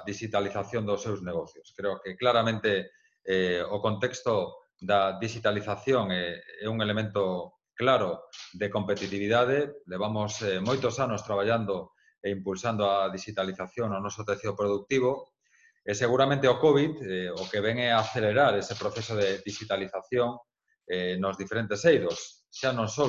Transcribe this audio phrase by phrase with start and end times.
[0.00, 1.74] digitalización dos seus negocios.
[1.76, 9.84] Creo que claramente eh, o contexto da digitalización é, é un elemento claro de competitividade.
[9.84, 11.92] Levamos eh, moitos anos traballando
[12.22, 15.34] e impulsando a digitalización no noso tecido productivo
[15.82, 20.38] e seguramente o COVID eh, o que ven é acelerar ese proceso de digitalización
[20.86, 23.06] eh, nos diferentes eidos, xa non só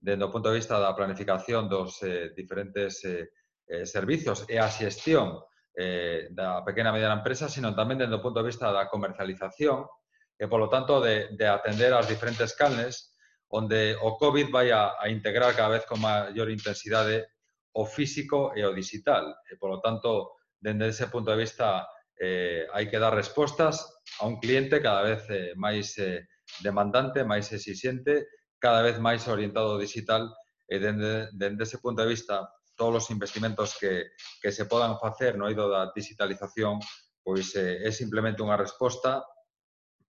[0.00, 3.30] dende o punto de vista da planificación dos eh, diferentes eh,
[3.70, 5.38] eh servizos e a xestión
[5.74, 9.86] eh, da pequena e mediana empresa, sino tamén dentro do punto de vista da comercialización
[10.34, 13.14] e, polo tanto, de, de atender as diferentes canles
[13.50, 17.26] onde o COVID vai a, a integrar cada vez con maior intensidade
[17.74, 19.30] o físico e o digital.
[19.50, 21.86] E, polo tanto, dende ese punto de vista,
[22.20, 23.80] eh, hai que dar respostas
[24.20, 26.28] a un cliente cada vez eh, máis eh,
[26.60, 28.28] demandante, máis exixente,
[28.60, 30.28] cada vez máis orientado ao digital
[30.68, 32.44] e dende, dende ese punto de vista
[32.80, 36.80] todos os investimentos que, que se podan facer no eido da digitalización
[37.20, 39.20] pois eh, é simplemente unha resposta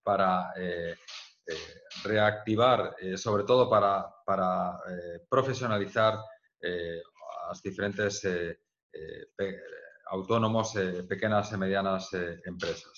[0.02, 1.74] para eh, eh,
[2.08, 6.18] reactivar, eh, sobre todo para, para eh, profesionalizar
[6.64, 7.04] eh,
[7.52, 8.58] as diferentes eh,
[8.96, 9.60] eh, pe,
[10.10, 12.96] autónomos e eh, pequenas e medianas eh, empresas.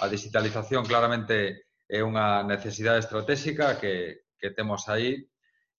[0.00, 5.26] A digitalización claramente é unha necesidade estratégica que, que temos aí.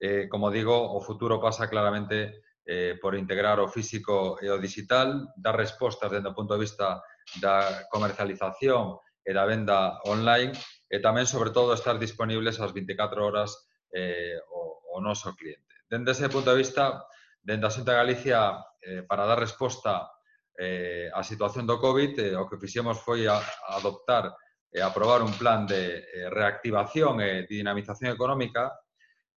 [0.02, 5.28] Eh, como digo, o futuro pasa claramente eh, por integrar o físico e o digital,
[5.36, 7.04] dar respostas dentro do punto de vista
[7.44, 8.96] da comercialización
[9.28, 10.56] e da venda online
[10.88, 15.84] e tamén, sobre todo, estar disponibles as 24 horas eh, o, o noso cliente.
[15.84, 17.04] Dende ese punto de vista,
[17.44, 18.40] dende a Xunta de Galicia,
[18.80, 20.08] eh, para dar resposta
[20.56, 24.32] eh, á situación do COVID, eh, o que fixemos foi a, a adoptar
[24.72, 28.72] e aprobar un plan de eh, reactivación e dinamización económica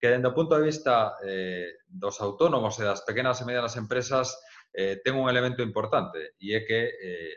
[0.04, 4.36] que dende o punto de vista eh, dos autónomos e das pequenas e medianas empresas
[4.76, 7.32] eh, ten un elemento importante e é que eh,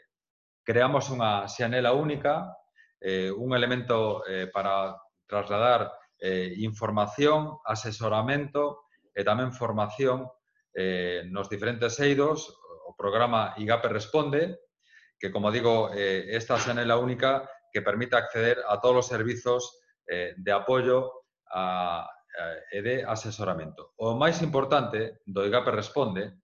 [0.68, 2.60] creamos unha xanela única,
[3.00, 10.28] eh, un elemento eh, para trasladar eh, información, asesoramento e tamén formación
[10.76, 12.52] eh, nos diferentes eidos.
[12.84, 14.68] O programa IGAPE Responde,
[15.16, 20.36] que, como digo, eh, esta xanela única que permite acceder a todos os servizos eh,
[20.36, 22.04] de apoio a,
[22.38, 23.98] Eh, e de asesoramento.
[23.98, 26.38] O máis importante do IGAPE Responde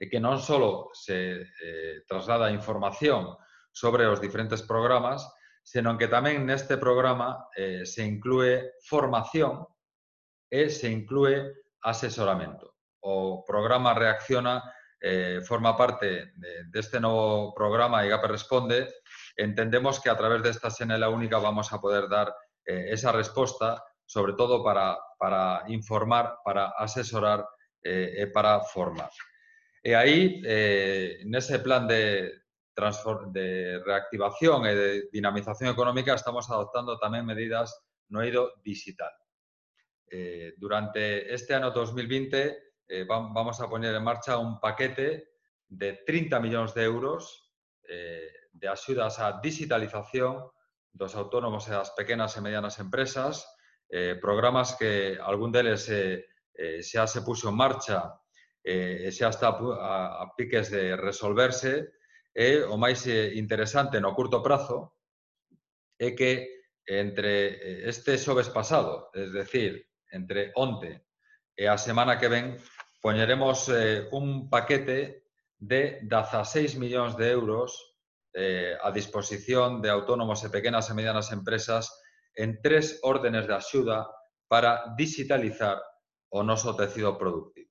[0.00, 3.36] é que non só se eh, traslada información
[3.68, 5.20] sobre os diferentes programas,
[5.60, 9.68] senón que tamén neste programa eh, se inclúe formación
[10.48, 11.44] e se inclúe
[11.84, 12.80] asesoramento.
[13.04, 14.64] O programa reacciona,
[14.96, 18.88] eh, forma parte de, deste novo programa IGAPE Responde,
[19.36, 22.32] entendemos que a través desta Senela Única vamos a poder dar
[22.64, 27.44] eh, esa resposta sobre todo para, para informar, para asesorar
[27.82, 29.10] eh, e para formar.
[29.84, 32.44] E aí, eh, nese plan de,
[33.32, 33.46] de
[33.84, 37.72] reactivación e de dinamización económica, estamos adoptando tamén medidas
[38.08, 39.12] no eido digital.
[40.08, 45.36] Eh, durante este ano 2020 eh, vamos a poner en marcha un paquete
[45.68, 47.52] de 30 millóns de euros
[47.88, 50.44] eh, de axudas á digitalización
[50.94, 53.42] dos autónomos e das pequenas e medianas empresas,
[53.88, 58.20] eh, programas que algún deles eh, eh, xa se puxo en marcha
[58.64, 61.92] eh, e xa está a, a piques de resolverse,
[62.34, 64.98] e o máis eh, interesante no curto prazo
[65.94, 71.06] é que entre eh, este xoves pasado, es decir, entre onte
[71.54, 72.58] e a semana que ven,
[72.98, 75.30] poñeremos eh, un paquete
[75.62, 77.70] de 16 millóns de euros
[78.34, 81.86] eh, a disposición de autónomos e pequenas e medianas empresas
[82.34, 84.10] en tres órdenes de axuda
[84.48, 85.80] para digitalizar
[86.30, 87.70] o noso tecido productivo.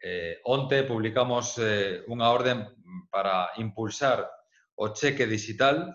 [0.00, 2.64] Eh, onte publicamos eh, unha orden
[3.12, 4.24] para impulsar
[4.80, 5.92] o cheque digital.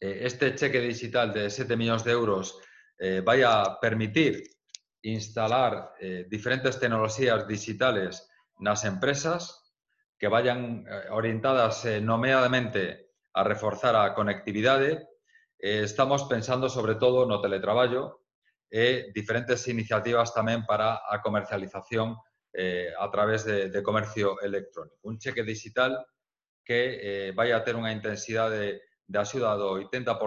[0.00, 2.56] Eh, este cheque digital de 7 millóns de euros
[2.96, 4.40] eh, vai a permitir
[5.04, 8.24] instalar eh, diferentes tecnoloxías digitales
[8.58, 9.68] nas empresas
[10.16, 15.04] que vayan eh, orientadas eh, nomeadamente a reforzar a conectividade
[15.58, 18.26] eh, estamos pensando sobre todo no teletraballo
[18.70, 22.18] e diferentes iniciativas tamén para a comercialización
[22.52, 24.96] eh, a través de, de comercio electrónico.
[25.06, 26.02] Un cheque digital
[26.64, 28.68] que eh, vai a ter unha intensidade de,
[29.06, 30.18] de axuda do 80%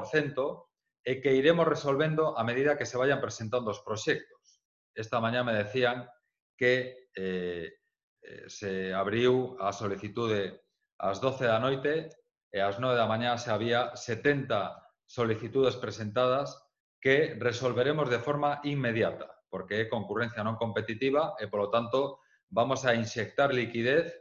[1.04, 4.64] e que iremos resolvendo a medida que se vayan presentando os proxectos.
[4.96, 6.08] Esta mañá me decían
[6.56, 7.68] que eh,
[8.24, 10.64] eh se abriu a solicitude
[11.00, 12.12] ás 12 da noite
[12.52, 16.54] e ás 9 da mañá se había 70 solicitudes presentadas
[17.02, 22.22] que resolveremos de forma inmediata, porque é concurrencia non competitiva e, polo tanto,
[22.54, 24.14] vamos a inxectar liquidez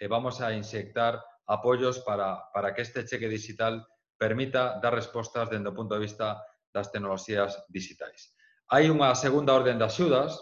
[0.00, 3.84] e vamos a inxectar apoios para, para que este cheque digital
[4.16, 6.40] permita dar respostas dende o punto de vista
[6.72, 8.32] das tecnoloxías digitais.
[8.72, 10.40] Hai unha segunda orden de axudas,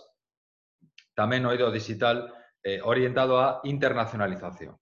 [1.19, 2.31] tamén no eido digital,
[2.63, 4.79] eh, orientado á internacionalización.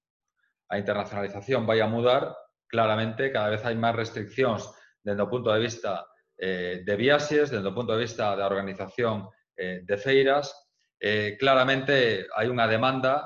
[0.68, 2.36] A internacionalización vai a mudar,
[2.68, 4.68] claramente, cada vez hai máis restriccións
[5.06, 6.02] dende o punto de vista
[6.34, 10.50] eh, de viaxes, dende o punto de vista da organización eh, de feiras,
[10.98, 13.22] eh, claramente hai unha demanda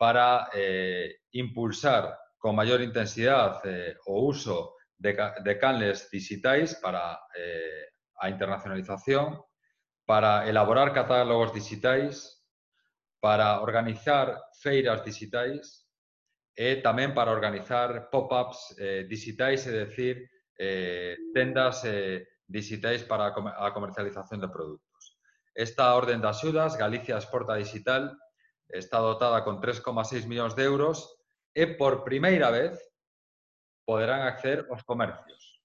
[0.00, 7.92] para eh, impulsar con maior intensidade eh, o uso de, de canles digitais para eh,
[8.16, 9.36] a internacionalización,
[10.08, 12.40] para elaborar catálogos digitais,
[13.20, 15.86] para organizar feiras digitais
[16.56, 23.72] e tamén para organizar pop-ups eh, digitais, é decir, eh, tendas eh, digitais para a
[23.72, 25.18] comercialización de produtos.
[25.54, 28.16] Esta orden de axudas, Galicia Exporta Digital,
[28.68, 31.12] está dotada con 3,6 millóns de euros
[31.52, 32.80] e por primeira vez
[33.84, 35.60] poderán acceder os comercios.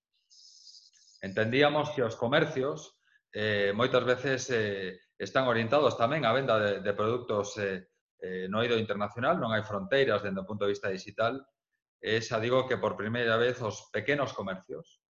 [1.22, 3.00] Entendíamos que os comercios
[3.32, 7.88] eh, moitas veces eh, están orientados tamén á venda de, de produtos eh,
[8.20, 11.40] eh, no ido internacional, non hai fronteiras dende o punto de vista digital,
[12.02, 15.02] eh, xa digo que por primeira vez os pequenos comercios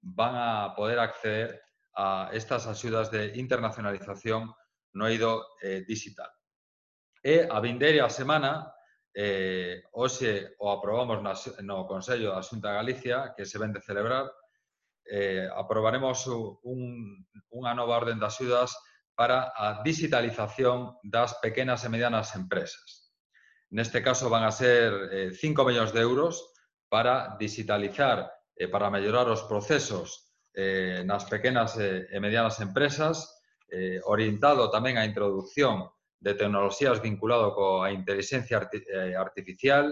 [0.00, 1.62] van a poder acceder
[1.96, 4.52] a estas axudas de internacionalización
[4.94, 6.30] no eido eh, digital.
[7.24, 8.68] E a vindeira semana,
[9.14, 11.32] eh, hoxe o aprobamos na,
[11.64, 14.28] no Consello da Xunta de Galicia, que se vende celebrar,
[15.06, 16.26] eh, aprobaremos
[16.66, 16.80] un,
[17.54, 18.74] unha nova orden de axudas
[19.14, 23.03] para a digitalización das pequenas e medianas empresas.
[23.74, 26.54] Neste caso van a ser eh, 5 millóns de euros
[26.86, 33.42] para digitalizar e eh, para mellorar os procesos eh, nas pequenas eh, e medianas empresas,
[33.66, 35.90] eh, orientado tamén á introducción
[36.22, 39.90] de tecnoloxías vinculado coa inteligencia arti eh, artificial,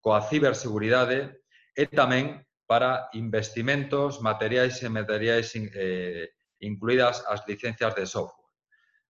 [0.00, 1.44] coa ciberseguridade
[1.76, 6.32] e tamén para investimentos materiais e materiais eh,
[6.64, 8.48] incluídas as licencias de software.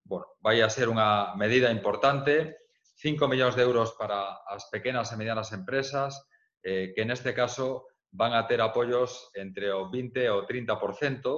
[0.02, 2.66] Bueno, vai a ser unha medida importante
[2.98, 6.18] 5 millóns de euros para as pequenas e medianas empresas,
[6.66, 11.30] eh, que neste caso van a ter apoios entre o 20 e o 30%,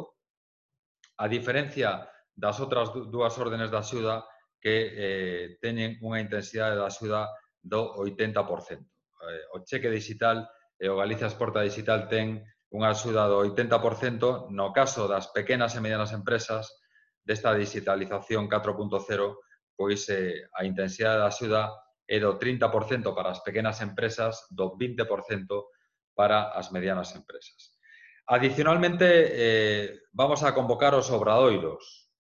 [1.21, 4.25] a diferencia das outras dúas órdenes de axuda
[4.57, 7.29] que eh, teñen unha intensidade de axuda
[7.61, 8.81] do 80%.
[8.81, 10.49] Eh, o cheque digital
[10.81, 12.41] e o Galicia Exporta Digital ten
[12.73, 16.73] unha axuda do 80%, no caso das pequenas e medianas empresas,
[17.21, 19.50] desta digitalización 4.0
[19.81, 21.73] pois eh, a intensidade da axuda
[22.05, 25.09] é do 30% para as pequenas empresas, do 20%
[26.12, 27.81] para as medianas empresas.
[28.29, 32.12] Adicionalmente, eh, vamos a convocar os obradoiros.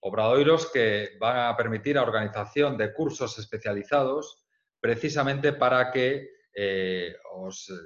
[0.00, 4.48] Obradoiros que van a permitir a organización de cursos especializados
[4.80, 7.76] precisamente para que eh, os, eh,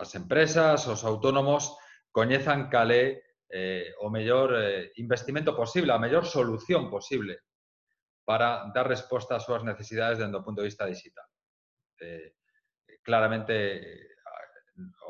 [0.00, 1.76] as empresas, os autónomos,
[2.08, 3.20] coñezan cal é
[3.52, 7.51] eh, o mellor eh, investimento posible, a mellor solución posible
[8.24, 11.26] para dar resposta ás súas necesidades dentro do punto de vista digital.
[11.98, 12.34] Eh,
[12.86, 14.12] eh, claramente, eh,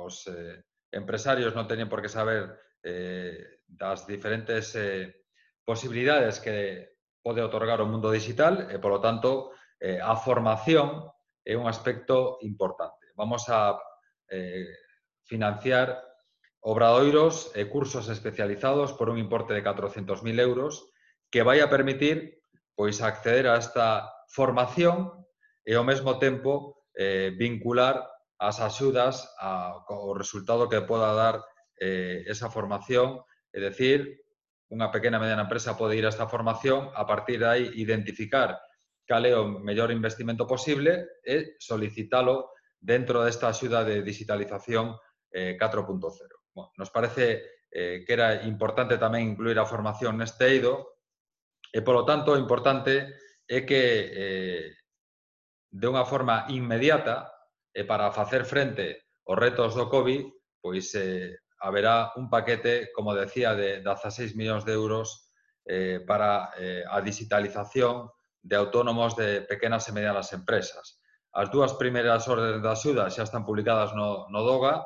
[0.00, 5.24] os eh, empresarios non teñen por que saber eh, das diferentes eh,
[5.64, 11.06] posibilidades que pode otorgar o mundo digital e, polo tanto, eh, a formación
[11.46, 13.14] é un aspecto importante.
[13.14, 13.78] Vamos a
[14.28, 14.66] eh,
[15.24, 16.02] financiar
[16.62, 20.90] obradoiros e cursos especializados por un importe de 400.000 euros
[21.30, 22.41] que vai a permitir
[22.74, 25.12] pois acceder a esta formación
[25.64, 28.02] e ao mesmo tempo eh, vincular
[28.42, 31.36] as axudas ao resultado que poda dar
[31.78, 33.22] eh, esa formación,
[33.54, 34.22] é dicir,
[34.72, 38.58] unha pequena e mediana empresa pode ir a esta formación, a partir de aí identificar
[39.06, 44.96] cal é o mellor investimento posible e solicitalo dentro desta axuda de digitalización
[45.30, 46.08] eh, 4.0.
[46.54, 50.91] Bueno, nos parece eh, que era importante tamén incluir a formación neste eido
[51.72, 53.16] E, polo tanto, o importante
[53.48, 54.66] é que eh,
[55.72, 57.32] de unha forma inmediata
[57.72, 60.28] e para facer frente aos retos do COVID,
[60.60, 61.32] pois eh,
[61.64, 65.32] haberá un paquete, como decía, de 16 millóns de euros
[65.64, 68.12] eh, para eh, a digitalización
[68.42, 71.00] de autónomos de pequenas e medianas empresas.
[71.32, 74.84] As dúas primeiras órdenes de axuda xa están publicadas no, no DOGA,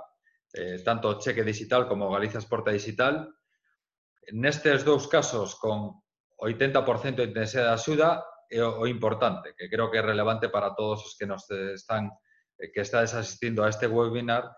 [0.54, 3.26] eh, tanto o cheque digital como Galicia Exporta Digital.
[4.30, 6.05] Nestes dous casos, con
[6.38, 11.04] 80% de intensidade de axuda é o importante, que creo que é relevante para todos
[11.04, 12.10] os que nos están
[12.58, 14.52] eh, que estades asistindo a este webinar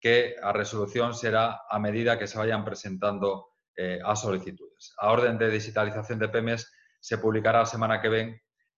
[0.00, 4.92] que a resolución será a medida que se vayan presentando eh, as solicitudes.
[4.98, 8.28] A orden de digitalización de PEMES se publicará a semana que ven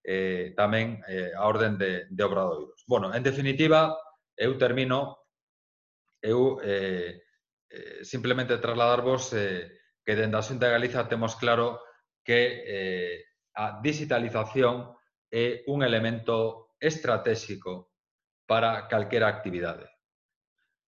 [0.07, 2.87] eh, tamén eh, a orden de, de Obradoiros.
[2.87, 3.99] Bueno, en definitiva,
[4.37, 5.19] eu termino
[6.23, 7.23] eu eh,
[7.71, 11.83] eh, simplemente trasladarvos eh, que dende a Xunta de Galiza temos claro
[12.27, 13.17] que eh,
[13.55, 14.99] a digitalización
[15.31, 17.95] é un elemento estratégico
[18.51, 19.87] para calquera actividade.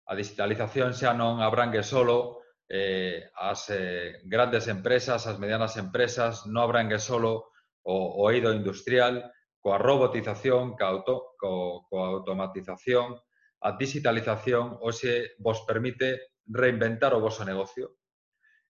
[0.08, 2.40] A digitalización xa non abrangue solo
[2.72, 7.52] eh, as eh, grandes empresas, as medianas empresas, non abrangue solo
[7.84, 9.28] o, o eido industrial,
[9.60, 13.20] coa robotización, coa, auto, co, coa automatización,
[13.66, 17.98] a digitalización hoxe vos permite reinventar o vosso negocio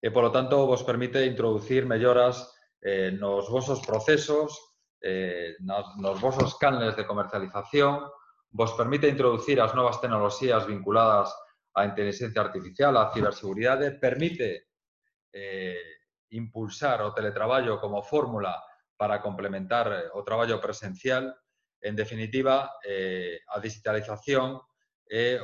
[0.06, 2.55] e, polo tanto, vos permite introducir melloras
[2.86, 8.06] eh, nos vosos procesos, eh, nos, vosos canles de comercialización,
[8.54, 11.34] vos permite introducir as novas tecnoloxías vinculadas
[11.74, 14.70] á inteligencia artificial, á ciberseguridade, permite
[15.34, 15.82] eh,
[16.38, 18.54] impulsar o teletraballo como fórmula
[18.94, 21.34] para complementar eh, o traballo presencial.
[21.82, 24.62] En definitiva, eh, a digitalización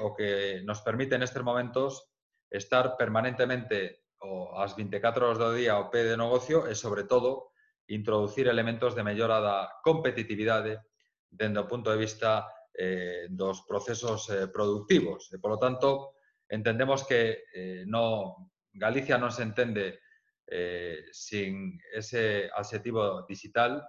[0.01, 2.10] o que nos permite nestes momentos
[2.50, 7.51] estar permanentemente o as 24 horas do día ao pé de negocio e, sobre todo,
[7.89, 10.77] introducir elementos de mellora da competitividade
[11.25, 12.45] dende o punto de vista
[12.77, 15.33] eh, dos procesos eh, productivos.
[15.33, 20.05] E, polo tanto, entendemos que eh, no, Galicia non se entende
[20.45, 23.81] eh, sin ese adxetivo digital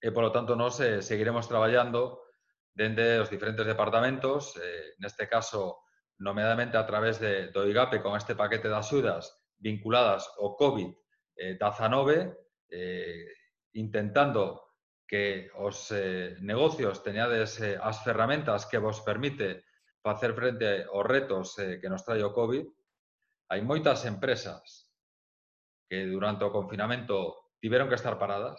[0.00, 2.32] e, polo tanto, nos eh, seguiremos traballando
[2.72, 5.84] dende os diferentes departamentos, eh, neste caso,
[6.16, 12.34] nomeadamente a través de, do IGAPE con este paquete de axudas vinculadas ao COVID-19, eh,
[12.74, 13.26] eh,
[13.78, 14.74] intentando
[15.06, 19.62] que os eh, negocios teñades eh, as ferramentas que vos permite
[20.02, 22.66] facer frente aos retos eh, que nos trae o COVID,
[23.54, 24.90] hai moitas empresas
[25.86, 28.58] que durante o confinamento tiveron que estar paradas,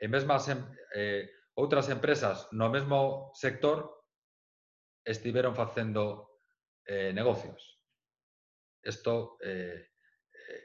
[0.00, 0.50] e mesmas
[0.94, 4.02] eh, outras empresas no mesmo sector
[5.04, 6.38] estiveron facendo
[6.86, 7.77] eh, negocios.
[8.82, 9.90] Isto eh,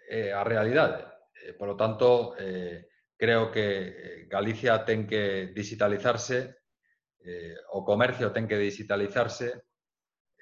[0.09, 1.03] é a realidade.
[1.33, 6.63] Eh, por lo tanto, eh, creo que eh, Galicia ten que digitalizarse,
[7.23, 9.63] eh, o comercio ten que digitalizarse,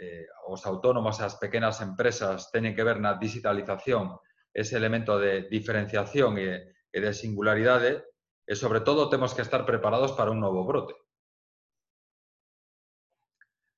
[0.01, 4.17] eh, os autónomos as pequenas empresas teñen que ver na digitalización
[4.51, 8.03] ese elemento de diferenciación e de singularidade
[8.43, 10.97] e, sobre todo, temos que estar preparados para un novo brote.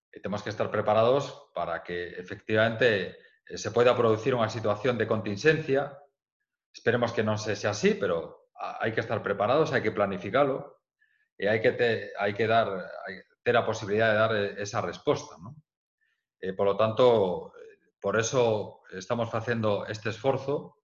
[0.10, 5.10] E temos que estar preparados para que, efectivamente, Eh, se poida producir unha situación de
[5.10, 5.92] contingencia.
[6.74, 10.84] Esperemos que non se sea así, pero hai que estar preparados, hai que planificalo
[11.36, 12.70] e hai que te, hai que dar
[13.06, 15.56] hai, ter a posibilidad de dar eh, esa resposta, ¿no?
[16.40, 17.54] E, por lo tanto,
[18.00, 20.84] por eso estamos facendo este esforzo.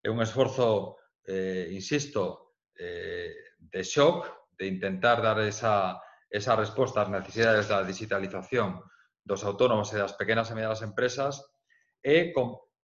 [0.00, 7.12] É un esforzo, eh, insisto, eh, de shock, de intentar dar esa, esa resposta ás
[7.12, 8.80] necesidades da digitalización
[9.24, 11.40] dos autónomos e das pequenas e medianas empresas,
[12.04, 12.36] e,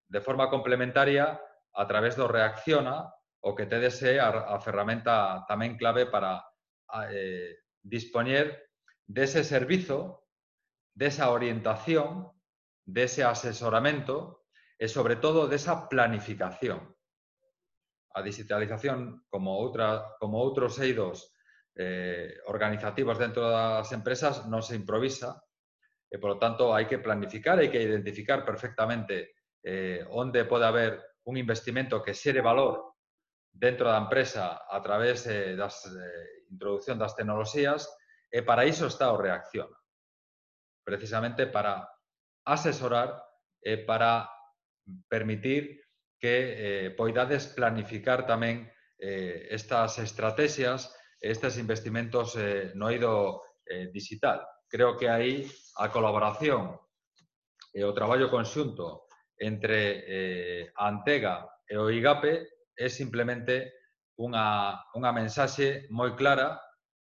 [0.09, 1.37] de forma complementaria,
[1.77, 3.13] a través do Reacciona,
[3.45, 6.41] o que tedes é a, ferramenta tamén clave para
[7.13, 8.73] eh, dispoñer
[9.05, 10.29] dese servizo,
[10.97, 12.33] desa orientación,
[12.85, 16.81] dese asesoramento e, sobre todo, desa planificación.
[18.17, 20.43] A digitalización, como, outra, como
[20.83, 21.33] eidos
[21.77, 25.39] eh, organizativos dentro das empresas, non se improvisa
[26.11, 30.93] E, por lo tanto, hai que planificar, hai que identificar perfectamente eh, onde pode haber
[31.31, 32.99] un investimento que xere valor
[33.53, 37.87] dentro da empresa a través eh, das eh, introducción das tecnoloxías
[38.31, 39.79] e para iso está o Reacciona.
[40.83, 41.87] Precisamente para
[42.43, 43.23] asesorar
[43.63, 44.27] e eh, para
[45.07, 45.79] permitir
[46.19, 48.67] que eh, poidades planificar tamén
[48.99, 50.91] eh, estas estrategias,
[51.21, 56.79] estes investimentos eh, no ido eh, digital creo que aí a colaboración
[57.75, 62.47] e o traballo conxunto entre eh, a Antega e o IGAPE
[62.79, 63.83] é simplemente
[64.17, 66.57] unha, unha mensaxe moi clara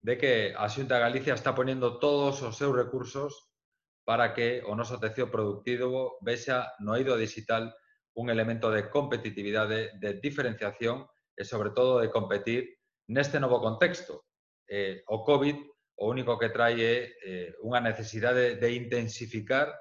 [0.05, 3.33] de que a Xunta de Galicia está ponendo todos os seus recursos
[4.05, 7.73] para que o noso tecido productivo vexa no eido digital
[8.15, 12.79] un elemento de competitividade, de diferenciación e, sobre todo, de competir
[13.11, 14.29] neste novo contexto.
[14.69, 15.57] Eh, o COVID
[15.95, 19.71] o único que trae é eh, unha necesidade de intensificar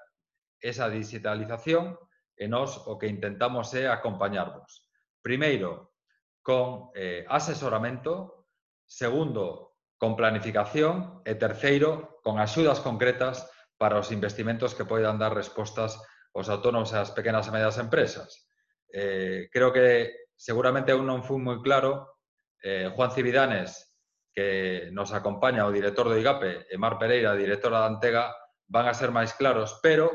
[0.62, 1.98] esa digitalización
[2.38, 4.86] e nós o que intentamos é acompañarvos.
[5.22, 5.94] Primeiro,
[6.42, 8.46] con eh, asesoramento,
[8.86, 13.46] segundo, con planificación e terceiro, con axudas concretas
[13.78, 15.98] para os investimentos que poidan dar respostas
[16.34, 18.50] aos autónomos e ás pequenas e medias empresas.
[18.90, 22.18] Eh, creo que seguramente eu non fui moi claro.
[22.62, 23.93] Eh, Juan Cividanes
[24.34, 28.34] que nos acompaña o director do IGAPE e Mar Pereira, directora da Antega,
[28.66, 30.10] van a ser máis claros, pero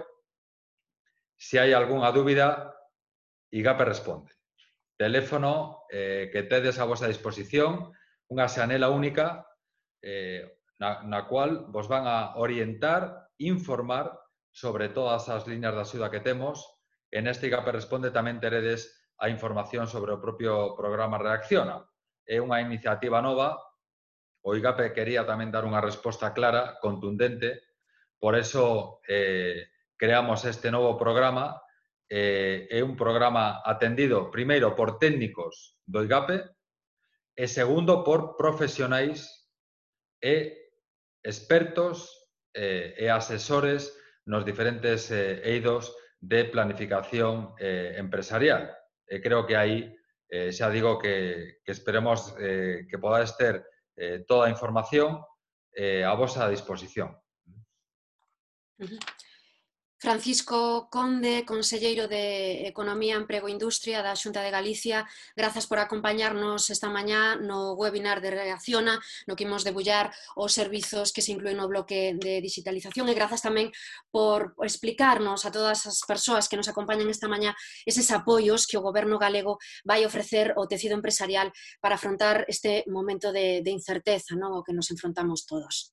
[1.40, 2.76] se hai algunha dúbida,
[3.56, 4.36] IGAPE responde.
[5.00, 7.96] Teléfono eh, que tedes a vosa disposición,
[8.28, 9.48] unha xanela única
[10.04, 14.20] eh, na, na cual vos van a orientar, informar
[14.52, 16.60] sobre todas as líneas de axuda que temos.
[17.08, 21.88] En este IGAPE responde tamén teredes a información sobre o propio programa Reacciona.
[22.28, 23.56] É unha iniciativa nova
[24.42, 27.64] o IGAPE quería tamén dar unha resposta clara, contundente,
[28.20, 29.68] por eso eh,
[30.00, 31.60] creamos este novo programa,
[32.10, 36.44] eh, é un programa atendido primeiro por técnicos do IGAPE
[37.36, 39.48] e segundo por profesionais
[40.20, 40.72] e
[41.24, 42.12] expertos
[42.56, 48.72] eh, e asesores nos diferentes eh, eidos de planificación eh, empresarial.
[49.08, 49.88] E creo que aí
[50.28, 53.64] eh, xa digo que, que esperemos eh, que podades ter
[54.00, 55.22] eh, toda información
[55.74, 57.18] eh, a vosa disposición.
[60.00, 65.04] Francisco Conde, conselleiro de Economía, Emprego e Industria da Xunta de Galicia,
[65.36, 68.96] grazas por acompañarnos esta mañá no webinar de Reacciona,
[69.28, 73.44] no que imos debullar os servizos que se incluen no bloque de digitalización e grazas
[73.44, 73.76] tamén
[74.08, 77.52] por explicarnos a todas as persoas que nos acompañan esta mañá
[77.84, 81.52] eses apoios que o goberno galego vai ofrecer ao tecido empresarial
[81.84, 84.56] para afrontar este momento de, de incerteza, non?
[84.56, 85.92] o que nos enfrontamos todos.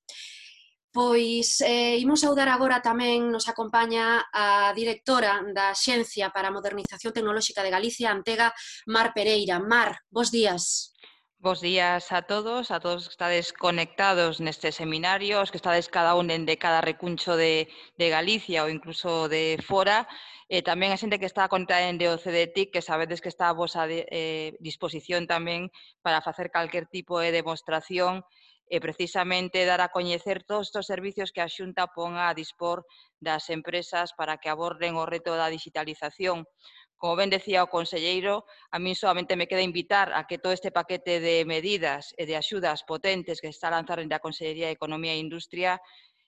[0.97, 7.13] Pois eh, imos saudar agora tamén nos acompaña a directora da Xencia para a Modernización
[7.13, 8.49] Tecnolóxica de Galicia, Antega,
[8.89, 9.61] Mar Pereira.
[9.61, 10.97] Mar, bos días.
[11.37, 16.17] Bos días a todos, a todos que estades conectados neste seminario, os que estades cada
[16.17, 20.09] un de cada recuncho de, de Galicia ou incluso de fora,
[20.49, 23.85] e tamén a xente que está conectada en DOCDTIC, que sabedes que está a vosa
[23.85, 25.69] de, eh, disposición tamén
[26.01, 28.25] para facer calquer tipo de demostración
[28.67, 32.83] e precisamente dar a coñecer todos os servizos que a Xunta pon a dispor
[33.23, 36.45] das empresas para que aborden o reto da digitalización.
[36.97, 40.73] Como ben decía o conselleiro, a min solamente me queda invitar a que todo este
[40.73, 45.13] paquete de medidas e de axudas potentes que está a lanzar a Consellería de Economía
[45.13, 45.77] e Industria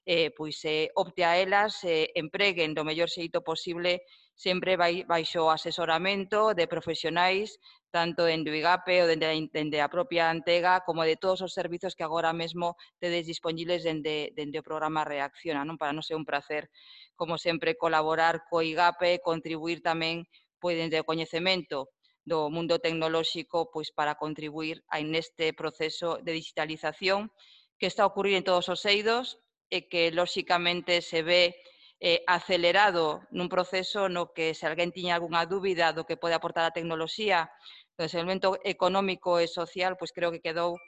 [0.10, 4.02] eh, pois eh, opte a elas, eh, empreguen do mellor xeito posible
[4.34, 7.62] sempre vai, baixo asesoramento de profesionais
[7.93, 12.02] tanto en Duigape ou dende, dende a propia Antega como de todos os servizos que
[12.02, 15.62] agora mesmo tedes dispoñibles dende, dende o programa Reacciona.
[15.62, 15.78] Non?
[15.78, 16.74] Para non ser un placer,
[17.13, 20.26] como sempre, colaborar co IGAPE, contribuir tamén
[20.58, 21.93] pois, dende o coñecemento
[22.26, 27.30] do mundo tecnolóxico pois para contribuir a neste proceso de digitalización
[27.78, 29.38] que está a ocurrir en todos os eidos,
[29.69, 31.55] e que, lóxicamente, se ve
[31.99, 36.65] eh, acelerado nun proceso no que, se alguén tiña algunha dúbida do que pode aportar
[36.65, 37.51] a tecnoloxía,
[37.99, 40.79] do desenvolvemento económico e social, pois creo que quedou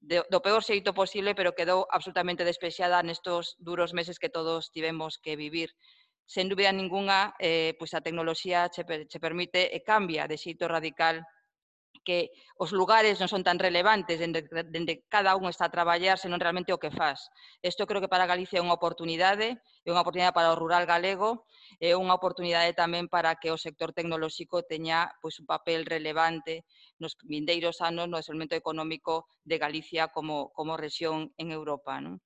[0.00, 5.18] de, do peor xeito posible, pero quedou absolutamente despexada nestos duros meses que todos tivemos
[5.18, 5.74] que vivir.
[6.30, 11.26] Sen dúbida ninguna, eh, pois a tecnoloxía che, che permite e cambia de xeito radical
[12.04, 16.40] que os lugares non son tan relevantes dende, dende cada un está a traballar, senón
[16.40, 17.28] realmente o que faz.
[17.60, 21.44] Isto creo que para Galicia é unha oportunidade, é unha oportunidade para o rural galego,
[21.78, 26.64] é unha oportunidade tamén para que o sector tecnolóxico teña pois, un papel relevante
[26.98, 32.00] nos vindeiros anos no desenvolvemento económico de Galicia como, como rexión en Europa.
[32.00, 32.20] Non?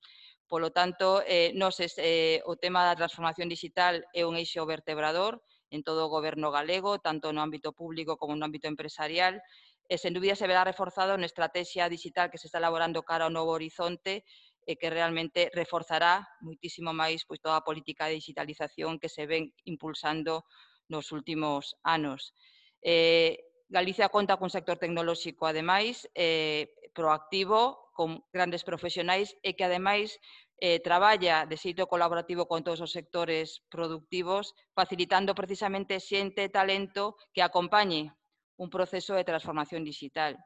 [0.45, 5.83] Polo tanto, eh, nos, eh, o tema da transformación digital é un eixo vertebrador, en
[5.83, 10.17] todo o goberno galego, tanto no ámbito público como no ámbito empresarial, eh, e sen
[10.17, 14.25] dúbida se verá reforzado na estrategia digital que se está elaborando cara ao novo horizonte
[14.65, 19.53] e que realmente reforzará muitísimo máis pois, toda a política de digitalización que se ven
[19.69, 20.49] impulsando
[20.89, 22.33] nos últimos anos.
[22.81, 23.37] Eh,
[23.69, 30.21] Galicia conta cun sector tecnolóxico, ademais, eh, proactivo, con grandes profesionais e eh, que, ademais,
[30.57, 37.19] eh, traballa de xeito colaborativo con todos os sectores productivos, facilitando precisamente xente e talento
[37.35, 38.15] que acompañe
[38.55, 40.39] un proceso de transformación digital.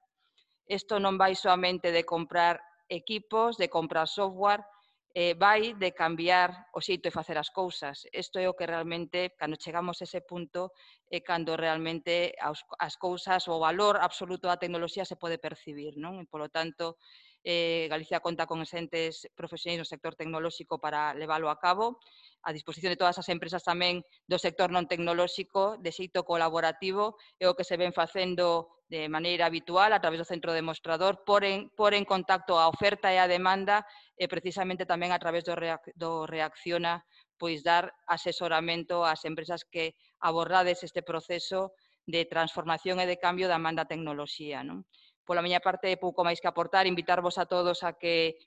[0.66, 4.66] Isto non vai soamente de comprar equipos, de comprar software,
[5.14, 8.06] eh, vai de cambiar o xeito de facer as cousas.
[8.14, 10.74] Isto é o que realmente, cando chegamos a ese punto,
[11.10, 15.98] é cando realmente as, as cousas, o valor absoluto da tecnoloxía se pode percibir.
[15.98, 16.22] Non?
[16.22, 17.02] E, polo tanto,
[17.44, 22.04] Eh, Galicia conta con exentes profesionais no sector tecnolóxico para leválo a cabo,
[22.44, 27.48] a disposición de todas as empresas tamén do sector non tecnolóxico, de xeito colaborativo, é
[27.48, 31.70] o que se ven facendo de maneira habitual a través do centro demostrador, por en,
[31.78, 33.86] por en contacto a oferta e a demanda
[34.18, 37.06] e precisamente tamén a través do, reac, do Reacciona
[37.40, 41.72] pois dar asesoramento ás empresas que abordades este proceso
[42.04, 44.60] de transformación e de cambio da manda tecnoloxía.
[44.66, 44.84] Non?
[45.30, 48.42] pola miña parte pouco máis que aportar, invitarvos a todos a que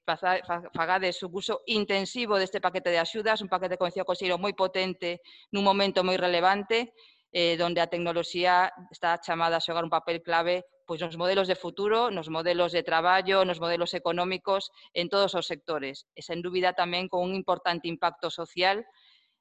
[0.74, 4.50] fagades o uso intensivo deste paquete de axudas, un paquete, como decía o Consello, moi
[4.58, 5.22] potente
[5.54, 6.90] nun momento moi relevante,
[7.30, 11.54] eh, donde a tecnoloxía está chamada a xogar un papel clave pois nos modelos de
[11.54, 16.10] futuro, nos modelos de traballo, nos modelos económicos, en todos os sectores.
[16.18, 18.82] E, sen dúbida, tamén con un importante impacto social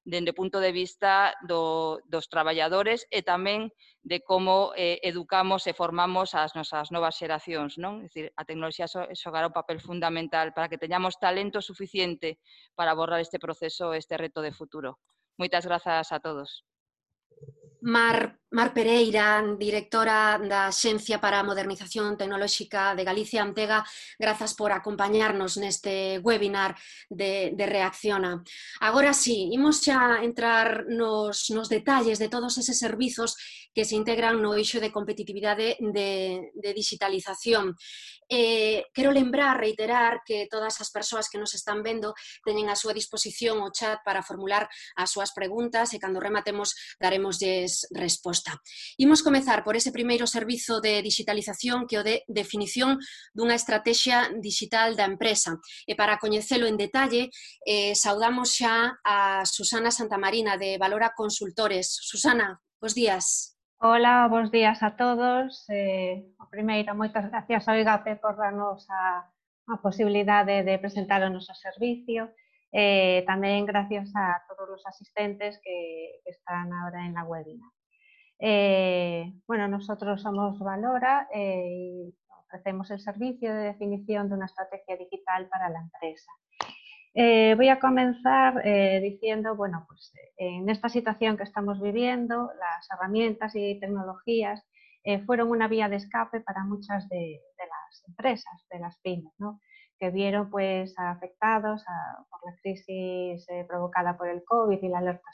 [0.04, 3.70] dende o punto de vista do, dos traballadores e tamén
[4.02, 7.78] de como eh, educamos e formamos as nosas novas xeracións.
[7.78, 8.02] Non?
[8.02, 12.42] É dicir, a tecnoloxía xogará un papel fundamental para que teñamos talento suficiente
[12.74, 14.98] para abordar este proceso, este reto de futuro.
[15.38, 16.66] Moitas grazas a todos.
[17.82, 23.80] Mar, Mar Pereira, directora da Xencia para a Modernización Tecnolóxica de Galicia Antega,
[24.20, 26.76] grazas por acompañarnos neste webinar
[27.08, 28.44] de, de Reacciona.
[28.84, 33.40] Agora sí, imos xa entrar nos, nos detalles de todos eses servizos
[33.72, 37.80] que se integran no eixo de competitividade de, de digitalización.
[38.28, 42.92] Eh, quero lembrar, reiterar, que todas as persoas que nos están vendo teñen a súa
[42.92, 44.68] disposición o chat para formular
[45.00, 48.62] as súas preguntas e cando rematemos daremosles resposta proposta.
[48.98, 53.00] Imos comezar por ese primeiro servizo de digitalización que o de definición
[53.34, 55.58] dunha estrategia digital da empresa.
[55.88, 57.30] E para coñecelo en detalle,
[57.66, 61.88] eh, saudamos xa a Susana Santamarina de Valora Consultores.
[62.02, 63.58] Susana, bons días.
[63.82, 65.66] Ola, bons días a todos.
[65.70, 69.26] Eh, o primeiro, moitas gracias ao IGAPE por darnos a,
[69.68, 72.30] a posibilidade de presentar o noso servicio.
[72.72, 77.81] Eh, tamén gracias a todos os asistentes que, que están ahora en la webinar.
[78.44, 84.98] Eh, bueno, nosotros somos Valora eh, y ofrecemos el servicio de definición de una estrategia
[84.98, 86.32] digital para la empresa.
[87.14, 88.64] Eh, voy a comenzar
[89.02, 94.66] diciendo, bueno, pues en esta situación que estamos viviendo, las herramientas y tecnologías
[95.26, 99.60] fueron una vía de escape para muchas de, las empresas, de las pymes, ¿no?
[100.00, 101.84] que vieron pues afectados
[102.30, 105.30] por la crisis provocada por el COVID y la alerta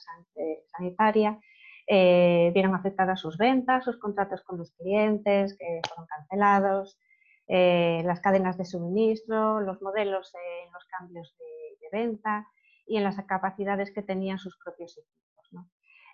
[0.78, 1.40] sanitaria,
[1.88, 7.00] vieron afectadas sus ventas, sus contratos con los clientes que fueron cancelados,
[7.48, 12.46] las cadenas de suministro, los modelos en los cambios de venta
[12.86, 15.28] y en las capacidades que tenían sus propios equipos.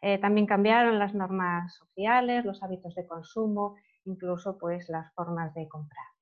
[0.05, 5.65] Eh, también cambiaron las normas sociales, los hábitos de consumo, incluso pues, las formas de
[5.69, 6.12] comprar.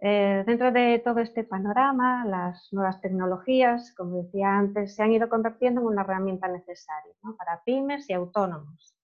[0.00, 5.28] Eh, dentro de todo este panorama, las nuevas tecnologías, como decía antes, se han ido
[5.28, 8.94] convirtiendo en una herramienta necesaria para pymes y autónomos,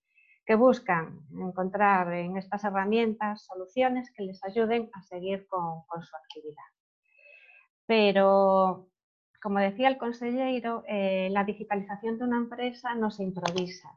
[0.45, 6.15] que buscan encontrar en estas herramientas soluciones que les ayuden a seguir con, con su
[6.17, 6.63] actividad.
[7.87, 8.89] Pero
[9.43, 13.89] como decía el consejero, eh, la digitalización de una empresa no se improvisa.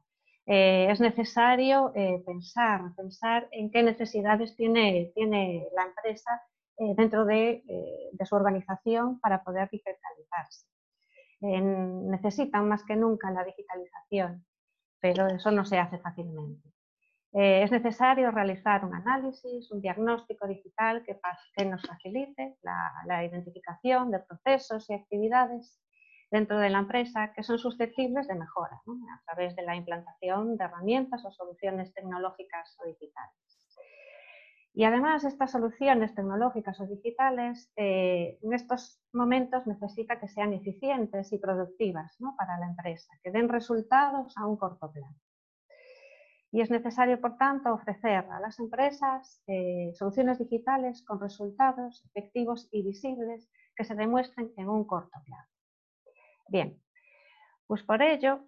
[0.48, 6.42] Eh, es necesario eh, pensar, pensar en qué necesidades tiene, tiene la empresa
[6.78, 7.64] dentro de,
[8.12, 10.68] de, su organización para poder digitalizarse.
[11.42, 14.46] necesitan más que nunca la digitalización,
[15.00, 16.76] pero eso no se hace fácilmente.
[17.38, 21.20] Eh, es necesario realizar un análisis, un diagnóstico digital que,
[21.54, 25.78] que nos facilite la, identificación de procesos y actividades
[26.32, 30.64] dentro de la empresa que son susceptibles de mejora a través de la implantación de
[30.64, 33.45] herramientas o soluciones tecnológicas o digitales.
[34.76, 41.32] Y además estas soluciones tecnológicas o digitales eh, en estos momentos necesita que sean eficientes
[41.32, 45.26] y productivas para la empresa, que den resultados a un corto plazo
[46.56, 52.70] y es necesario, por tanto, ofrecer a las empresas eh, soluciones digitales con resultados efectivos
[52.72, 55.52] y visibles que se demuestren en un corto plazo.
[56.48, 56.82] Bien,
[57.68, 58.40] pues por ello,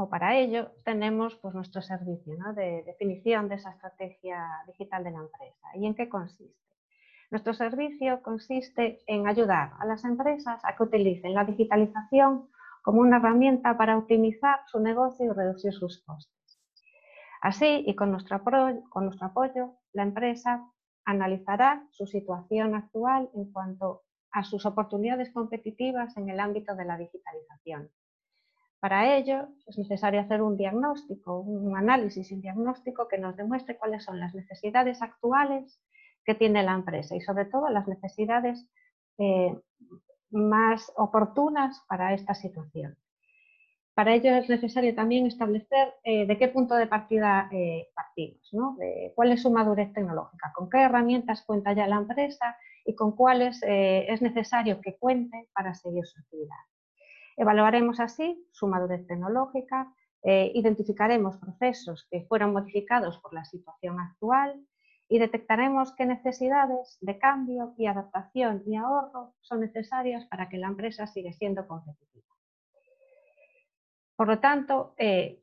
[0.00, 5.18] o para ello, tenemos pues, nuestro servicio de definición de esa estrategia digital de la
[5.18, 5.66] empresa.
[5.74, 6.56] ¿Y en qué consiste?
[7.32, 12.48] Nuestro servicio consiste en ayudar a las empresas a que utilicen la digitalización
[12.80, 16.60] como una herramienta para optimizar su negocio y reducir sus costes.
[17.42, 20.64] Así, y con nuestro, apoyo, la empresa
[21.04, 26.96] analizará su situación actual en cuanto a sus oportunidades competitivas en el ámbito de la
[26.96, 27.90] digitalización.
[28.80, 33.76] Para ello es necesario hacer un diagnóstico, un análisis y un diagnóstico que nos demuestre
[33.76, 35.80] cuáles son las necesidades actuales
[36.24, 38.68] que tiene la empresa y sobre todo las necesidades
[39.18, 39.52] eh,
[40.30, 42.96] más oportunas para esta situación.
[43.94, 48.48] Para ello es necesario también establecer eh, de qué punto de partida eh, partimos,
[49.16, 53.60] cuál es su madurez tecnológica, con qué herramientas cuenta ya la empresa y con cuáles
[53.66, 56.77] es necesario que cuente para seguir su actividad.
[57.38, 64.60] Evaluaremos así su madurez tecnológica, identificaremos procesos que fueron modificados por la situación actual
[65.08, 70.68] y detectaremos qué necesidades de cambio y adaptación y ahorro son necesarias para que la
[70.68, 72.26] empresa siga siendo competitiva.
[74.16, 75.42] Por lo tanto, eh,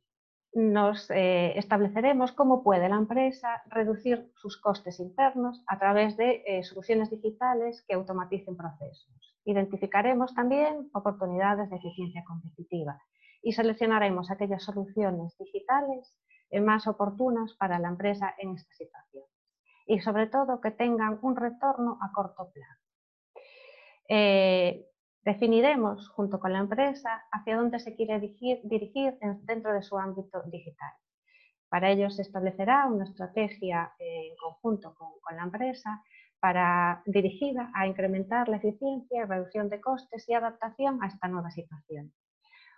[0.54, 6.64] nos eh, estableceremos cómo puede la empresa reducir sus costes internos a través de eh,
[6.64, 9.35] soluciones digitales que automaticen procesos.
[9.46, 13.02] Identificaremos también oportunidades de eficiencia competitiva
[13.42, 16.18] y seleccionaremos aquellas soluciones digitales
[16.62, 19.24] más oportunas para la empresa en esta situación
[19.86, 22.82] y sobre todo que tengan un retorno a corto plazo.
[24.10, 24.86] Eh,
[25.24, 28.62] definiremos junto con la empresa hacia dónde se quiere dirigir,
[29.44, 30.94] dentro de su ámbito digital.
[31.70, 36.04] Para ello se establecerá una estrategia eh, en conjunto con, la empresa
[36.40, 42.14] para, dirigida a incrementar la eficiencia, reducción de costes y adaptación a esta nueva situación,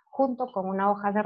[0.04, 1.22] junto con una hoja de,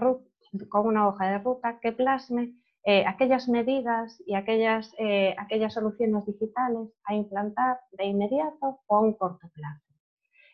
[1.38, 8.06] ruta que plasme eh, aquellas medidas y aquellas, eh, aquellas soluciones digitales a implantar de
[8.06, 9.92] inmediato o a un corto plazo.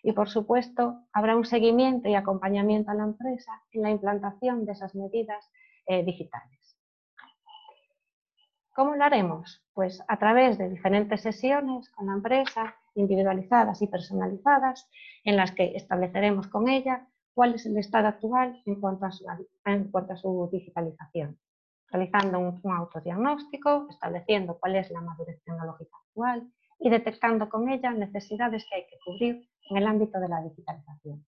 [0.03, 4.73] Y por supuesto, habrá un seguimiento y acompañamiento a la empresa en la implantación de
[4.73, 5.45] esas medidas
[5.87, 6.58] eh, digitales.
[8.79, 9.61] ¿Cómo lo haremos?
[9.75, 14.89] Pues a través de diferentes sesiones con la empresa, individualizadas y personalizadas,
[15.25, 19.07] en las que estableceremos con ella cuál es el estado actual en cuanto
[20.13, 21.41] a su digitalización
[21.91, 28.65] realizando un, autodiagnóstico, estableciendo cuál es la madurez tecnológica actual y detectando con ella necesidades
[28.71, 31.27] que hay que cubrir en el ámbito de la digitalización.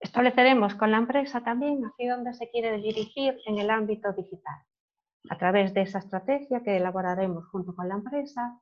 [0.00, 4.58] Estableceremos con la empresa también hacia dónde se quiere dirigir en el ámbito digital,
[5.30, 8.60] a través de esa estrategia que elaboraremos junto con la empresa,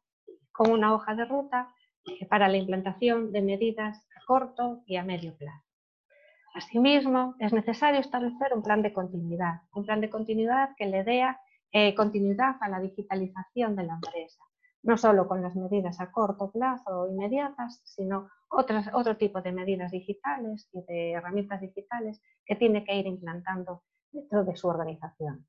[0.52, 1.72] con una hoja de ruta
[2.28, 5.64] para la implantación de medidas a corto y a medio plazo.
[6.54, 11.22] Asimismo, es necesario establecer un plan de continuidad, un plan de continuidad que le dé
[11.72, 14.42] eh, continuidad a la digitalización de la empresa,
[14.82, 19.52] no solo con las medidas a corto plazo o inmediatas, sino otras, otro tipo de
[19.52, 25.46] medidas digitales y de herramientas digitales que tiene que ir implantando dentro de su organización.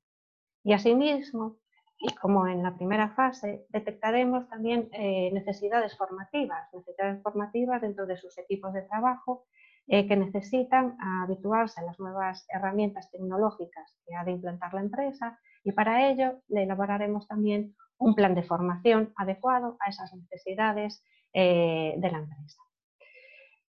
[0.68, 1.56] Y asimismo,
[1.98, 8.18] y como en la primera fase, detectaremos también eh, necesidades formativas, necesidades formativas dentro de
[8.18, 9.46] sus equipos de trabajo
[9.86, 15.38] eh, que necesitan habituarse a las nuevas herramientas tecnológicas que ha de implantar la empresa
[15.64, 21.02] y para ello le elaboraremos también un plan de formación adecuado a esas necesidades
[21.32, 22.60] eh, de la empresa.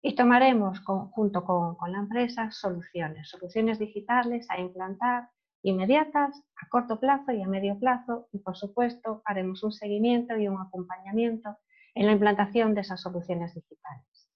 [0.02, 5.30] Y tomaremos junto con, con la empresa soluciones, soluciones digitales a implantar
[5.62, 10.48] inmediatas, a corto plazo y a medio plazo y por supuesto haremos un seguimiento y
[10.48, 11.58] un acompañamiento
[11.96, 14.30] en la implantación de esas soluciones digitales.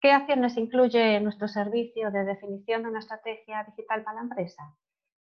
[0.00, 4.76] ¿Qué acciones incluye nuestro servicio de definición de una estrategia digital para la empresa?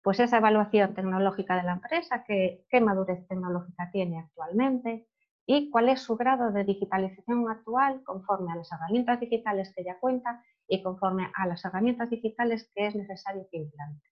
[0.02, 5.08] Pues esa evaluación tecnológica de la empresa, qué madurez tecnológica tiene actualmente
[5.54, 10.00] y cuál es su grado de digitalización actual conforme a las herramientas digitales que ya
[10.00, 14.08] cuenta y conforme a las herramientas digitales que es necesario que implante.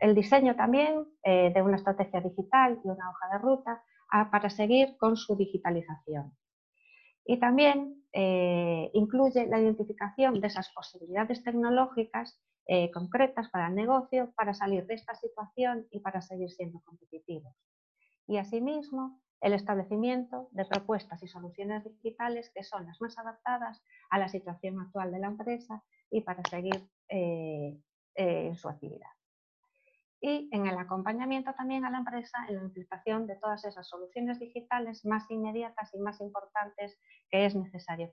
[0.00, 4.50] El diseño también eh, de una estrategia digital y una hoja de ruta ah, para
[4.50, 6.36] seguir con su digitalización.
[7.24, 14.32] Y también eh, incluye la identificación de esas posibilidades tecnológicas eh, concretas para el negocio
[14.36, 17.54] para salir de esta situación y para seguir siendo competitivos.
[18.26, 24.18] Y asimismo, el establecimiento de propuestas y soluciones digitales que son las más adaptadas a
[24.18, 27.78] la situación actual de la empresa y para seguir eh,
[28.14, 29.10] en su actividad.
[30.20, 34.40] Y en el acompañamiento también a la empresa en la implementación de todas esas soluciones
[34.40, 36.98] digitales más inmediatas y más importantes
[37.30, 38.12] que es necesario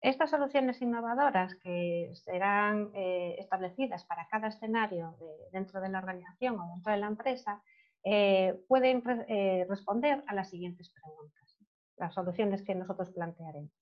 [0.00, 5.16] Estas soluciones innovadoras que serán eh, establecidas para cada escenario
[5.50, 7.60] dentro de la organización o dentro de la empresa
[8.08, 11.58] eh, pueden eh, responder a las siguientes preguntas,
[11.96, 13.72] las soluciones que nosotros plantearemos.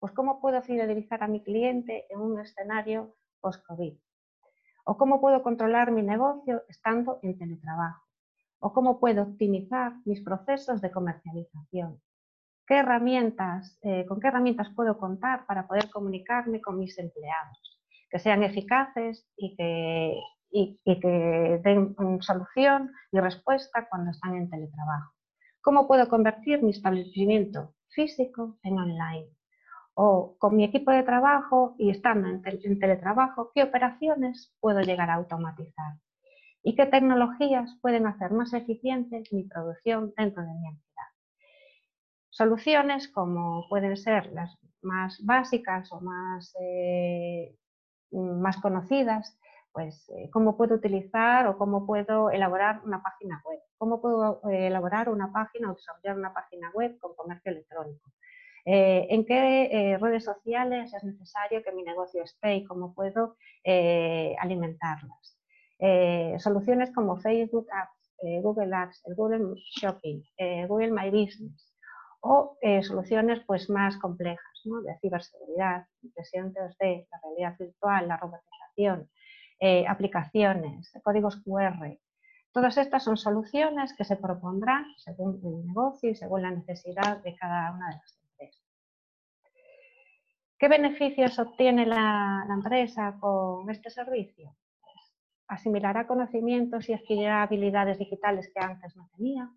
[0.00, 3.96] Pues, ¿cómo puedo fidelizar a mi cliente en un escenario post-COVID?
[4.84, 8.02] ¿O cómo puedo controlar mi negocio estando en teletrabajo?
[8.58, 12.02] ¿O cómo puedo optimizar mis procesos de comercialización?
[12.66, 17.80] ¿Qué herramientas, eh, ¿Con qué herramientas puedo contar para poder comunicarme con mis empleados?
[18.10, 20.20] Que sean eficaces y que,
[20.52, 25.12] y que den solución y respuesta cuando están en teletrabajo.
[25.60, 29.30] ¿Cómo puedo convertir mi establecimiento físico en online?
[29.94, 35.14] o con mi equipo de trabajo y estando en, teletrabajo, qué operaciones puedo llegar a
[35.14, 35.94] automatizar
[36.62, 41.08] y qué tecnologías pueden hacer más eficiente mi producción dentro de mi entidad.
[42.30, 47.54] Soluciones como pueden ser las más básicas o más, eh,
[48.10, 49.38] más conocidas,
[49.72, 54.66] pues eh, cómo puedo utilizar o cómo puedo elaborar una página web, cómo puedo eh,
[54.66, 58.10] elaborar una página o desarrollar una página web con comercio electrónico,
[58.64, 65.38] eh, en qué redes sociales es necesario que mi negocio esté y cómo puedo alimentarlas.
[66.38, 70.22] soluciones como Facebook Ads, Google Ads, Google Shopping,
[70.68, 71.72] Google My Business
[72.20, 79.08] o soluciones pues, más complejas de ciberseguridad, impresión 3D, la realidad virtual, la robotización,
[79.64, 81.96] eh, aplicaciones, códigos QR.
[82.50, 87.36] Todas estas son soluciones que se propondrán según el negocio y según la necesidad de
[87.36, 88.60] cada una de las empresas.
[90.58, 94.52] ¿Qué beneficios obtiene la, empresa con este servicio?
[94.80, 95.14] Pues,
[95.46, 99.48] asimilará conocimientos y adquirirá habilidades digitales que antes no tenía,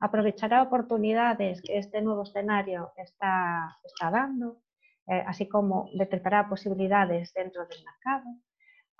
[0.00, 4.60] aprovechará oportunidades que este nuevo escenario está, está dando,
[5.06, 8.26] eh, así como detectará posibilidades dentro del mercado,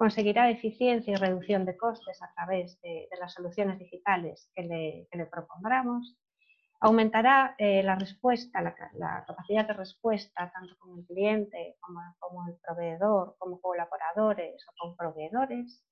[0.01, 6.17] conseguirá eficiencia y reducción de costes a través de, las soluciones digitales que le, propondremos,
[6.81, 12.55] aumentará eh, la respuesta, la, capacidad de respuesta tanto con el cliente como, como el
[12.67, 15.85] proveedor, como colaboradores o con proveedores,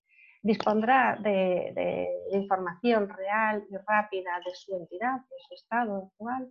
[0.43, 6.51] dispondrá de, información real y rápida de su entidad, de su estado actual,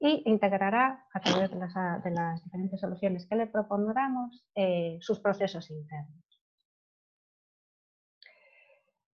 [0.00, 6.24] y integrará a través de las, diferentes soluciones que le propondremos eh, sus procesos internos.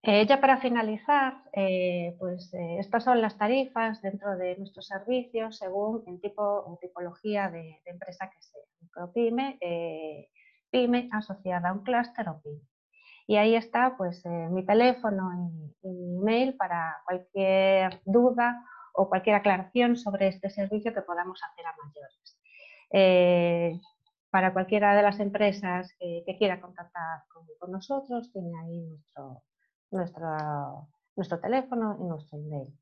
[0.03, 6.05] Eh, ya para finalizar, eh, pues estas son las tarifas dentro de nuestros servicios según
[6.07, 9.59] el tipo o tipología de, empresa que sea, micropyme,
[10.71, 12.69] pyme asociada a un clúster o pyme.
[13.27, 15.31] Y ahí está pues mi teléfono
[15.83, 18.63] y, y email para cualquier duda
[18.95, 22.39] o cualquier aclaración sobre este servicio que podamos hacer a mayores.
[22.93, 23.81] Eh,
[24.31, 27.23] para cualquiera de las empresas que, quiera contactar
[27.61, 29.43] con, nosotros, tiene ahí nuestro,
[29.91, 32.77] nuestro, nuestro teléfono y nuestro email.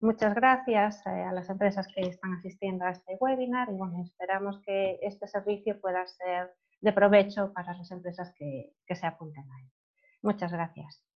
[0.00, 4.60] Muchas gracias eh, a las empresas que están asistiendo a este webinar y bueno, esperamos
[4.66, 9.70] que este servicio pueda ser de provecho para las empresas que, que se apunten ahí.
[10.20, 11.11] Muchas gracias.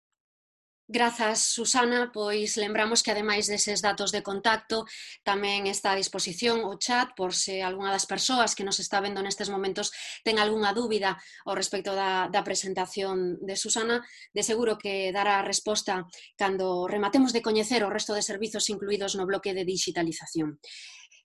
[0.94, 4.86] Grazas, Susana, pois lembramos que ademais deses datos de contacto
[5.26, 9.18] tamén está a disposición o chat por se algunha das persoas que nos está vendo
[9.26, 9.90] nestes momentos
[10.22, 11.18] ten algunha dúbida
[11.50, 14.06] ao respecto da, da presentación de Susana.
[14.38, 16.06] De seguro que dará resposta
[16.38, 20.62] cando rematemos de coñecer o resto de servizos incluídos no bloque de digitalización.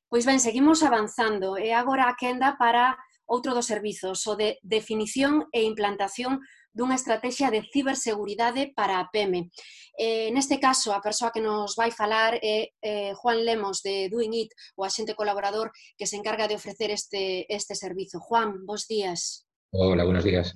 [0.08, 2.96] Pois ben, seguimos avanzando e agora a quenda para
[3.28, 6.40] outro dos servizos, o de definición e implantación
[6.78, 9.50] dunha estrategia de ciberseguridade para a PEME.
[9.98, 14.46] Eh, neste caso, a persoa que nos vai falar é eh, Juan Lemos de Doing
[14.46, 18.22] It, o axente colaborador que se encarga de ofrecer este, este servizo.
[18.22, 19.42] Juan, bons días.
[19.74, 20.54] Hola, buenos días.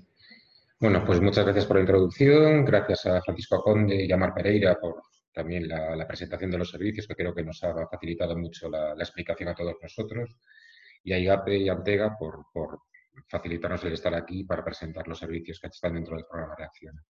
[0.78, 4.78] Bueno, pues muchas gracias por la introducción, gracias a Francisco Conde y a Mar Pereira
[4.78, 8.94] por también la, presentación de los servicios, que creo que nos ha facilitado mucho la,
[8.94, 10.36] la explicación a todos nosotros,
[11.04, 12.80] y a IGAPE y a Antega por, por
[13.28, 17.00] facilitarnos el estar aquí para presentar los servicios que están dentro del programa de acción.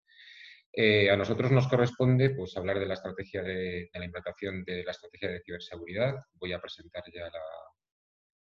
[0.74, 4.92] Eh, a nosotros nos corresponde pues, hablar de la estrategia de, la implantación de la
[4.92, 6.14] estrategia de ciberseguridad.
[6.34, 7.42] Voy a presentar ya la,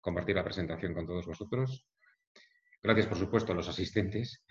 [0.01, 1.87] compartir la presentación con todos vosotros.
[2.83, 4.45] Gracias, por supuesto, a los asistentes.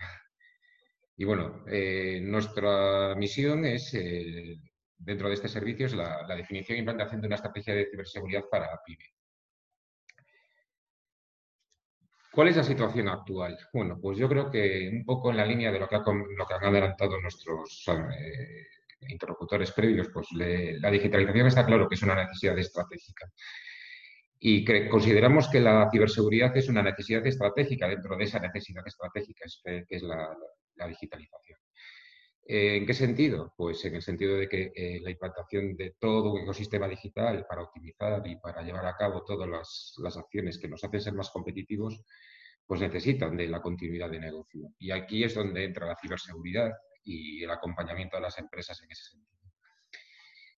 [1.16, 4.58] Y bueno, eh, nuestra misión es, eh,
[4.98, 8.68] dentro de este servicio, es la, definición e implantación de una estrategia de ciberseguridad para
[8.84, 9.15] PYME.
[12.36, 13.56] ¿Cuál es la situación actual?
[13.72, 17.18] Bueno, pues yo creo que un poco en la línea de lo que, han adelantado
[17.18, 18.66] nuestros eh,
[19.08, 23.32] interlocutores previos, pues la digitalización está claro que es una necesidad estratégica.
[24.38, 29.86] Y consideramos que la ciberseguridad es una necesidad estratégica dentro de esa necesidad estratégica que
[29.88, 30.36] es la,
[30.88, 31.58] digitalización.
[32.48, 33.52] ¿En qué sentido?
[33.56, 37.62] Pues en el sentido de que eh, la implantación de todo un ecosistema digital para
[37.62, 39.48] optimizar y para llevar a cabo todas
[39.98, 42.00] las acciones que nos hacen ser más competitivos
[42.66, 44.72] pues necesitan de la continuidad de negocio.
[44.78, 46.72] Y aquí es donde entra la ciberseguridad
[47.04, 49.36] y el acompañamiento de las empresas en ese sentido.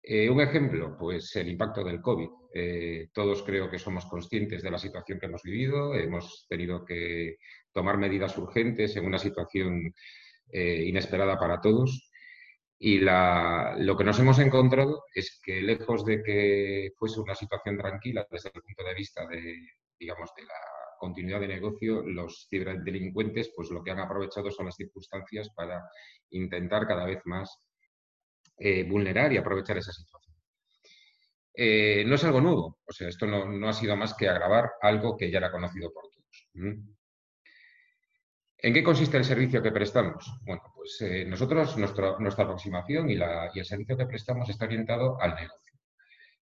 [0.02, 2.30] Eh, un ejemplo, pues el impacto del COVID.
[2.54, 5.94] Eh, todos creo que somos conscientes de la situación que hemos vivido.
[5.94, 7.36] Hemos tenido que
[7.74, 9.94] tomar medidas urgentes en una situación
[10.52, 12.12] eh, inesperada para todos.
[12.80, 18.28] Y lo que nos hemos encontrado es que lejos de que fuese una situación tranquila
[18.30, 19.56] desde el punto de vista de,
[20.00, 20.54] digamos, de la
[21.00, 25.89] continuidad de negocio, los ciberdelincuentes pues lo que han aprovechado son las circunstancias para
[26.32, 27.58] intentar cada vez más
[28.58, 30.36] eh, vulnerar y aprovechar esa situación.
[31.54, 35.18] Eh, no es algo nuevo, o sea, esto no, ha sido más que agravar algo
[35.18, 36.97] que ya era conocido por todos.
[38.60, 40.34] ¿En qué consiste el servicio que prestamos?
[40.43, 45.76] Bueno, pues eh, nosotros, nuestra aproximación y, el servicio que prestamos está orientado al negocio,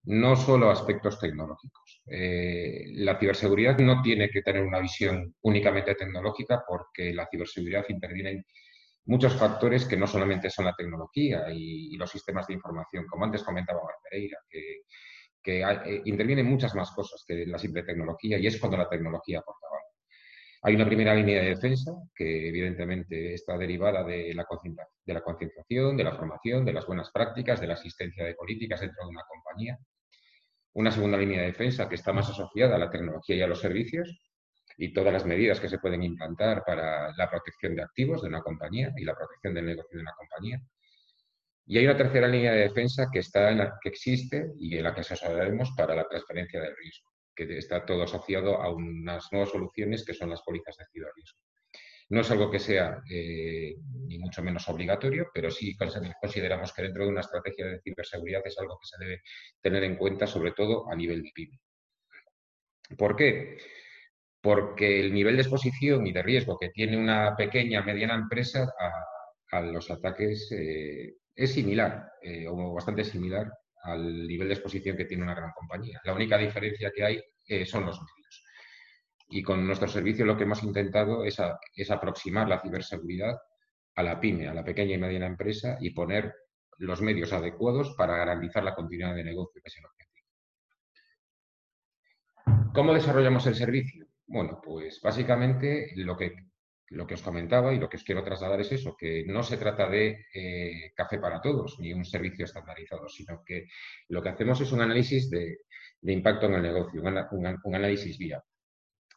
[0.04, 2.04] no solo a aspectos tecnológicos.
[2.08, 8.30] Eh, la ciberseguridad no tiene que tener una visión únicamente tecnológica porque la ciberseguridad interviene
[8.32, 8.46] en
[9.06, 13.44] muchos factores que no solamente son la tecnología y, los sistemas de información, como antes
[13.44, 14.84] comentaba Pereira, que,
[15.44, 19.40] que eh, intervienen muchas más cosas que la simple tecnología y es cuando la tecnología
[19.40, 19.85] aporta valor.
[20.68, 24.48] Hay una primera línea de defensa que evidentemente está derivada de la,
[25.06, 28.82] de la concienciación, de la formación, de las buenas prácticas, de la asistencia de políticas
[28.82, 29.78] dentro de una compañía.
[30.74, 33.62] Una segunda línea de defensa que está más asociada a la tecnología y a los
[33.62, 34.20] servicios
[34.76, 38.42] y todas las medidas que se pueden implantar para la protección de activos de una
[38.42, 40.60] compañía y la protección del negocio de una compañía.
[41.68, 44.84] Y hay una tercera línea de defensa que, está en la, que existe y en
[44.84, 49.50] la que asesoraremos para la transferencia del riesgo que está todo asociado a unas nuevas
[49.50, 51.40] soluciones que son las pólizas de ciberriesgo.
[52.10, 53.76] No es algo que sea eh,
[54.08, 58.58] ni mucho menos obligatorio, pero sí consideramos que dentro de una estrategia de ciberseguridad es
[58.60, 59.22] algo que se debe
[59.60, 61.60] tener en cuenta, sobre todo a nivel de PYME.
[62.96, 63.58] ¿Por qué?
[64.40, 68.72] Porque el nivel de exposición y de riesgo que tiene una pequeña mediana empresa
[69.52, 73.50] a, los ataques eh, es similar, eh, o bastante similar
[73.86, 76.02] al nivel de exposición que tiene una gran compañía.
[76.04, 78.44] La única diferencia que hay eh, son los medios.
[79.30, 81.40] Y con nuestro servicio lo que hemos intentado es,
[81.90, 83.36] aproximar la ciberseguridad
[83.96, 86.34] a la pyme, a la pequeña y mediana empresa y poner
[86.78, 90.16] los medios adecuados para garantizar la continuidad de negocio, que es el objetivo.
[92.74, 94.06] ¿Cómo desarrollamos el servicio?
[94.28, 96.34] Bueno, pues básicamente lo que
[96.90, 99.58] lo que os comentaba y lo que os quiero trasladar es eso, que no se
[99.58, 103.68] trata de eh, café para todos ni un servicio estandarizado, sino que
[104.10, 105.60] lo que hacemos es un análisis de,
[106.04, 108.44] impacto en el negocio, un, análisis vía.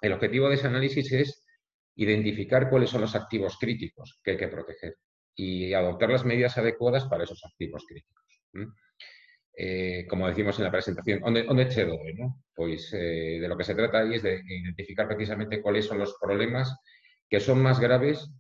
[0.01, 1.45] El objetivo de ese análisis es
[1.97, 4.97] identificar cuáles son los activos críticos que hay que proteger
[5.35, 8.25] y adoptar las medidas adecuadas para esos activos críticos.
[9.61, 12.45] Eh, como decimos en la presentación, ¿dónde, dónde eché ¿no?
[12.55, 16.17] Pues eh, de lo que se trata ahí es de identificar precisamente cuáles son los
[16.21, 16.73] problemas
[17.29, 18.31] que son más graves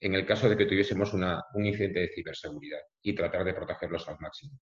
[0.00, 4.18] en el caso de que tuviésemos un incidente de ciberseguridad y tratar de protegerlos al
[4.20, 4.58] máximo.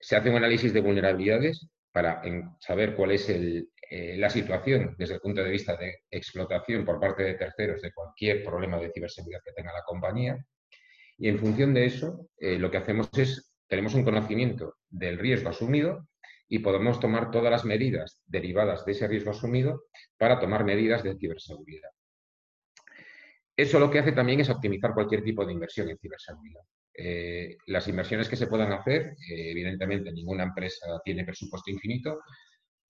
[0.00, 2.22] Se hace un análisis de vulnerabilidades para
[2.60, 3.66] saber cuál es eh,
[4.18, 8.44] la situación desde el punto de vista de explotación por parte de terceros de cualquier
[8.44, 10.36] problema de ciberseguridad que tenga la compañía.
[11.16, 15.48] Y en función de eso, eh, lo que hacemos es, tenemos un conocimiento del riesgo
[15.48, 16.06] asumido
[16.46, 19.82] y podemos tomar todas las medidas derivadas de ese riesgo asumido
[20.16, 21.90] para tomar medidas de ciberseguridad.
[23.58, 26.60] Eso lo que hace también es optimizar cualquier tipo de inversión en ciberseguridad.
[26.94, 32.20] Eh, las inversiones que se puedan hacer, eh, evidentemente ninguna empresa tiene presupuesto infinito,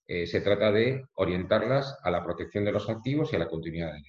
[0.07, 3.95] eh, se trata de orientarlas a la protección de los activos y a la continuidad
[3.95, 4.03] del.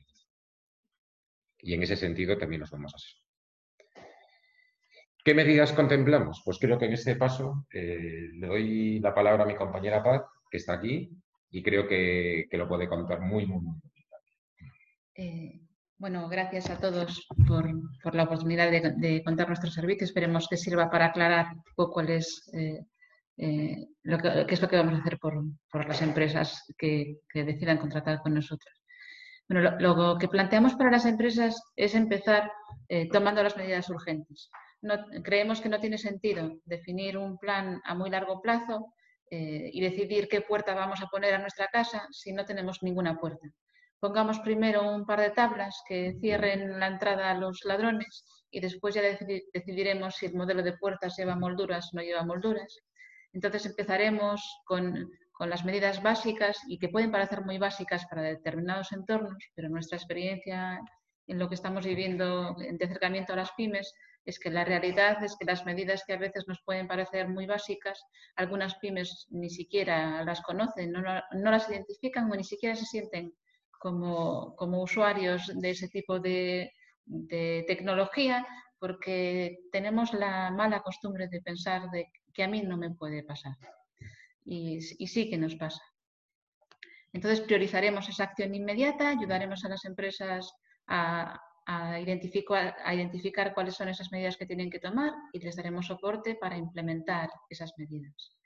[1.62, 4.05] Y en ese sentido también nos vamos a hacer.
[5.24, 6.41] ¿Qué medidas contemplamos?
[6.43, 10.57] Pues creo que en este paso le doy la palabra a mi compañera Paz, que
[10.57, 11.10] está aquí,
[11.51, 13.76] y creo que, lo puede contar muy, muy, muy
[15.16, 15.68] bien.
[16.00, 20.06] Bueno, gracias a todos por, la oportunidad de, contar nuestro servicio.
[20.06, 22.86] Esperemos que sirva para aclarar un poco cuál es, eh,
[23.36, 25.36] eh, lo que, qué es lo que vamos a hacer por,
[25.86, 28.74] las empresas que, decidan contratar con nosotros.
[29.50, 32.50] Bueno, lo, que planteamos para las empresas es empezar
[32.88, 34.50] eh, tomando las medidas urgentes.
[35.22, 38.93] creemos que no tiene sentido definir un plan a muy largo plazo
[39.32, 43.47] y decidir qué puerta vamos a poner a nuestra casa si no tenemos ninguna puerta
[44.00, 48.95] pongamos primero un par de tablas que cierren la entrada a los ladrones y después
[48.95, 52.80] ya decidiremos si el modelo de puertas lleva molduras o no lleva molduras.
[53.34, 59.41] Entonces empezaremos con, las medidas básicas y que pueden parecer muy básicas para determinados entornos,
[59.56, 60.82] pero nuestra experiencia
[61.28, 63.93] en lo que estamos viviendo en acercamiento a las pymes
[64.26, 67.45] es que la realidad es que las medidas que a veces nos pueden parecer muy
[67.45, 68.04] básicas,
[68.36, 73.34] algunas pymes ni siquiera las conocen, no, no las identifican o ni siquiera se sienten
[73.80, 76.71] como, usuarios de ese tipo de,
[77.67, 78.45] tecnología
[78.77, 83.57] porque tenemos la mala costumbre de pensar de que a mí no me puede pasar.
[84.45, 85.82] Y, sí que nos pasa.
[87.11, 90.53] Entonces priorizaremos esa acción inmediata, ayudaremos a las empresas
[90.86, 91.41] a,
[91.99, 96.36] identificar, a, identificar, cuáles son esas medidas que tienen que tomar y les daremos soporte
[96.36, 98.38] para implementar esas medidas.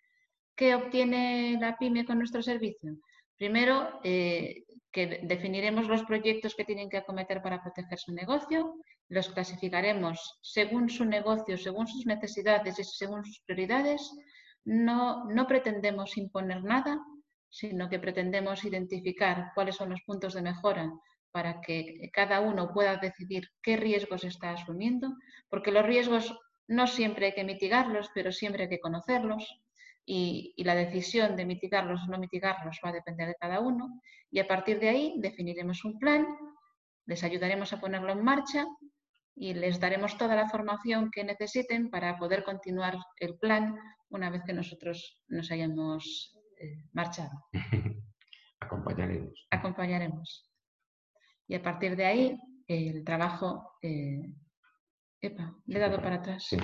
[0.56, 2.98] ¿Qué obtiene la pyme con nuestro servicio?
[3.38, 4.64] Primero, eh,
[4.94, 8.76] que definiremos los proyectos que tienen que acometer para proteger su negocio,
[9.10, 14.12] los clasificaremos según su negocio, según sus necesidades y según sus prioridades.
[14.64, 17.00] No, no pretendemos imponer nada,
[17.50, 20.92] sino que pretendemos identificar cuáles son los puntos de mejora
[21.32, 25.16] para que cada uno pueda decidir qué riesgos está asumiendo,
[25.50, 26.38] porque los riesgos
[26.68, 29.44] no siempre hay que mitigarlos, pero siempre hay que conocerlos
[30.06, 34.40] y, la decisión de mitigarlos o no mitigarlos va a depender de cada uno y
[34.40, 36.26] a partir de ahí definiremos un plan,
[37.06, 38.66] les ayudaremos a ponerlo en marcha
[39.36, 43.76] y les daremos toda la formación que necesiten para poder continuar el plan
[44.10, 47.32] una vez que nosotros nos hayamos eh, marchado.
[48.60, 49.48] Acompañaremos.
[49.50, 50.50] Acompañaremos.
[51.48, 52.38] Y a partir de ahí,
[52.68, 53.78] el trabajo...
[53.82, 54.34] Eh,
[55.20, 56.46] epa, le he dado para atrás.
[56.48, 56.58] Sí.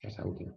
[0.00, 0.54] Esa última.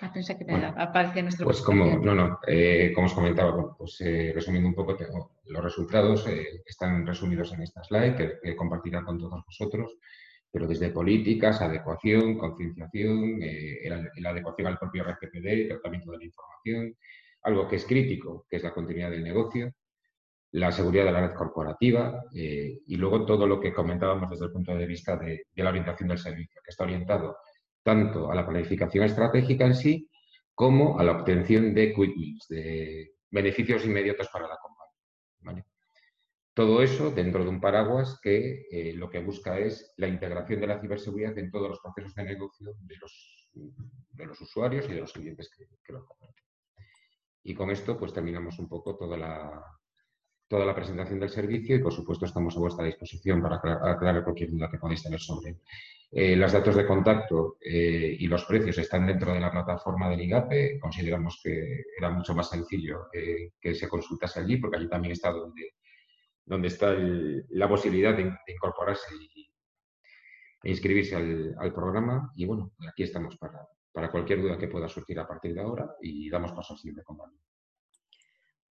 [0.00, 4.30] Ah, pensé que aparece nuestro Pues como, no, no, eh, como os comentaba, pues eh,
[4.32, 6.24] resumiendo un poco, tengo, los resultados
[6.64, 9.98] están resumidos en esta slide que, que compartirá con todos vosotros
[10.50, 16.96] pero desde políticas, adecuación, concienciación, eh, la, adecuación al propio RGPD, tratamiento de la información,
[17.42, 19.72] algo que es crítico, que es la continuidad del negocio,
[20.52, 24.52] la seguridad de la red corporativa eh, y luego todo lo que comentábamos desde el
[24.52, 27.36] punto de vista de, la orientación del servicio, que está orientado
[27.88, 30.10] tanto a la planificación estratégica en sí
[30.54, 35.64] como a la obtención de quick wins, de beneficios inmediatos para la compañía.
[36.52, 40.66] Todo eso dentro de un paraguas que eh, lo que busca es la integración de
[40.66, 45.00] la ciberseguridad en todos los procesos de negocio de los, de los usuarios y de
[45.00, 46.44] los clientes que, lo comparten.
[47.42, 49.64] Y con esto pues terminamos un poco toda la,
[50.46, 54.50] toda la presentación del servicio y por supuesto estamos a vuestra disposición para aclarar cualquier
[54.50, 55.56] duda que podáis tener sobre.
[56.10, 60.22] Eh, los datos de contacto eh, y los precios están dentro de la plataforma del
[60.22, 60.78] IGAPE.
[60.80, 65.74] Consideramos que era mucho más sencillo que se consultase allí porque allí también está donde
[66.48, 66.94] donde está
[67.50, 69.14] la posibilidad de, incorporarse
[70.62, 72.32] e inscribirse al, programa.
[72.34, 75.94] Y bueno, aquí estamos para, para cualquier duda que pueda surgir a partir de ahora
[76.00, 77.36] y damos paso al siguiente combate.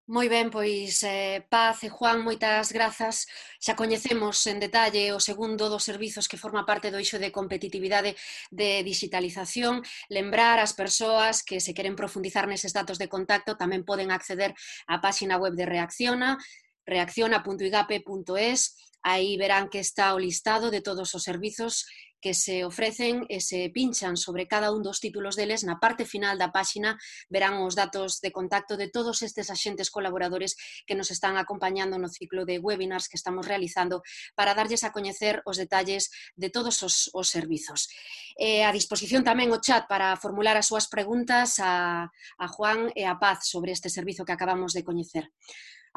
[0.08, 3.28] Moi ben, pois, eh, Paz e Juan, moitas grazas.
[3.60, 8.16] Xa coñecemos en detalle o segundo dos servizos que forma parte do eixo de competitividade
[8.48, 9.84] de digitalización.
[10.08, 14.56] Lembrar as persoas que se queren profundizar neses datos de contacto tamén poden acceder
[14.88, 16.40] á páxina web de Reacciona,
[16.88, 18.60] reacciona.igape.es,
[19.04, 21.84] aí verán que está o listado de todos os servizos
[22.20, 26.36] que se ofrecen e se pinchan sobre cada un dos títulos deles, na parte final
[26.36, 26.98] da páxina
[27.30, 32.10] verán os datos de contacto de todos estes axentes colaboradores que nos están acompañando no
[32.10, 34.02] ciclo de webinars que estamos realizando
[34.34, 37.86] para darlles a coñecer os detalles de todos os, os servizos.
[38.34, 43.06] Eh, a disposición tamén o chat para formular as súas preguntas a, a Juan e
[43.06, 45.30] a Paz sobre este servizo que acabamos de coñecer.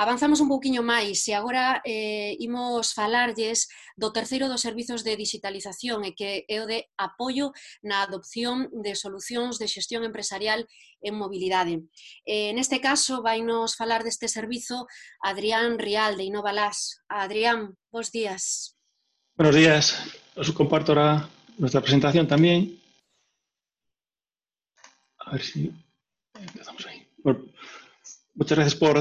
[0.02, 6.02] Avanzamos un pouquiño máis e agora eh, imos falarlles do terceiro dos servizos de digitalización
[6.10, 7.54] e que é o de apoio
[7.86, 10.66] na adopción de solucións de xestión empresarial
[11.06, 11.86] en mobilidade.
[12.26, 14.89] Eh, neste caso, vai nos falar deste servizo
[15.22, 17.06] Adrián Rial, de Innovalas.
[17.06, 18.74] Adrián, bons días.
[19.38, 20.02] Buenos días.
[20.34, 21.30] Os comparto ahora
[21.62, 22.74] nuestra presentación también.
[25.22, 25.70] A ver si
[26.34, 27.06] empezamos ahí.
[27.22, 27.45] Bueno,
[28.34, 28.97] muchas gracias por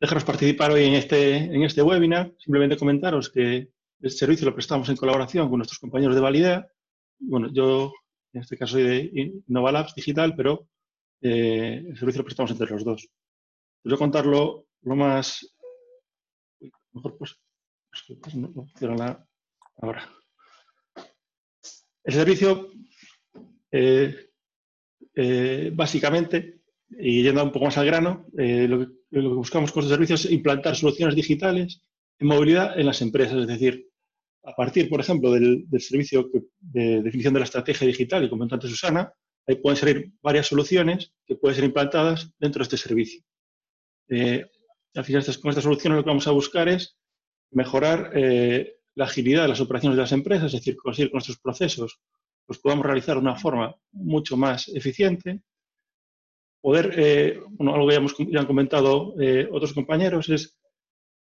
[0.00, 2.32] dejaros participar hoy en este, en este webinar.
[2.38, 3.70] Simplemente comentaros que
[4.00, 6.68] el servicio lo prestamos en colaboración con nuestros compañeros de Validea.
[7.18, 7.92] Bueno, yo
[8.32, 9.10] en este caso soy de
[9.48, 10.68] Innovalabs Digital, pero
[11.20, 13.04] eh, el servicio lo prestamos entre los dos.
[13.04, 15.54] Os voy a contarlo lo más...
[16.92, 17.38] Mejor pues,
[18.20, 19.26] pues no, la,
[19.76, 20.08] ahora.
[22.02, 22.72] El servicio,
[23.70, 24.30] eh,
[25.14, 29.82] eh, básicamente, y yendo un poco más al grano, lo que lo que buscamos con
[29.82, 31.82] este servicio es implantar soluciones digitales
[32.18, 33.88] en movilidad en las empresas, es decir,
[34.44, 38.70] a partir, por ejemplo, del, servicio de definición de la estrategia digital y como antes
[38.70, 39.12] Susana,
[39.46, 43.22] ahí pueden salir varias soluciones que pueden ser implantadas dentro de este servicio.
[44.08, 44.46] Eh,
[44.94, 46.96] al final, con estas soluciones lo que vamos a buscar es
[47.50, 51.38] mejorar eh, la agilidad de las operaciones de las empresas, es decir, conseguir que nuestros
[51.38, 52.00] procesos
[52.48, 55.42] los podamos realizar de una forma mucho más eficiente,
[56.60, 60.56] poder, eh, bueno, algo que ya, hemos, han comentado eh, otros compañeros, es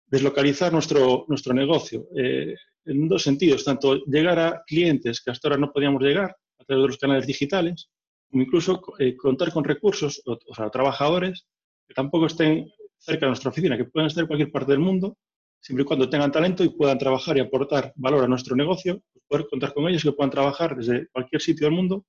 [0.08, 2.08] deslocalizar nuestro, nuestro negocio.
[2.16, 2.56] Eh,
[2.86, 6.84] en dos sentidos, tanto llegar a clientes que hasta ahora no podíamos llegar a través
[6.84, 7.90] de los canales digitales,
[8.30, 8.82] como incluso
[9.18, 11.46] contar con recursos, o, sea, trabajadores
[11.86, 15.18] que tampoco estén cerca de nuestra oficina, que puedan estar en cualquier parte del mundo,
[15.60, 19.26] siempre y cuando tengan talento y puedan trabajar y aportar valor a nuestro negocio, pues
[19.28, 22.06] poder contar con ellos que puedan trabajar desde cualquier sitio del mundo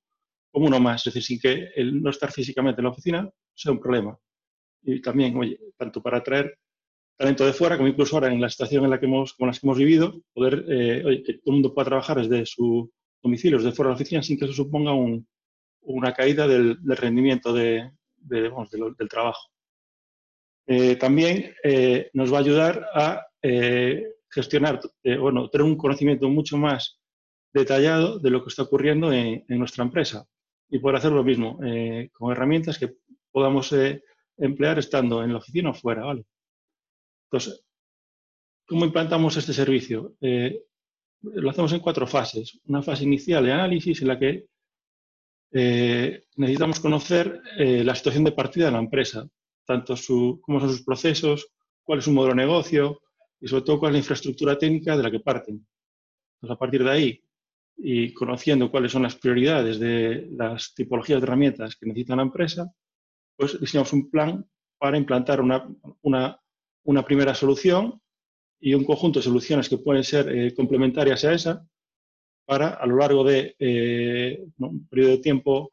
[0.50, 3.72] como uno más, es decir, sin que el no estar físicamente en la oficina sea
[3.72, 4.18] un problema.
[4.82, 6.58] Y también, oye, tanto para atraer
[7.16, 9.58] talento de fuera, como incluso ahora en la situación en la que hemos, como las
[9.58, 12.90] que hemos vivido, poder, eh, oye, que todo el mundo pueda trabajar desde su
[13.22, 14.92] domicilio, desde fuera de la oficina, sin que eso suponga
[15.82, 19.50] una caída del, rendimiento de, del trabajo.
[20.66, 23.24] Eh, también eh, nos va a ayudar a
[24.30, 24.80] gestionar,
[25.18, 27.00] bueno, tener un conocimiento mucho más
[27.52, 30.26] detallado de lo que está ocurriendo en, nuestra empresa
[30.70, 31.58] y poder hacer lo mismo
[32.12, 32.94] con herramientas que
[33.30, 33.74] podamos
[34.36, 36.24] emplear estando en la oficina o fuera, ¿vale?
[37.24, 37.64] Entonces,
[38.66, 40.14] ¿cómo implantamos este servicio?
[41.20, 42.60] lo hacemos en cuatro fases.
[42.66, 44.46] Una fase inicial de análisis en la que
[45.52, 49.26] eh, necesitamos conocer eh, la situación de partida de la empresa,
[49.64, 51.48] tanto su, cómo son sus procesos,
[51.82, 53.00] cuál es su modelo de negocio
[53.40, 55.66] y sobre todo cuál es la infraestructura técnica de la que parten.
[56.42, 57.24] a partir de ahí,
[57.78, 62.72] y conociendo cuáles son las prioridades de las tipologías de herramientas que necesita la empresa,
[63.36, 64.44] pues diseñamos un plan
[64.78, 65.66] para implantar una,
[66.02, 66.40] una,
[66.84, 68.00] una primera solución
[68.60, 71.68] y un conjunto de soluciones que pueden ser eh, complementarias a esa
[72.44, 75.72] para a lo largo de eh, un periodo de tiempo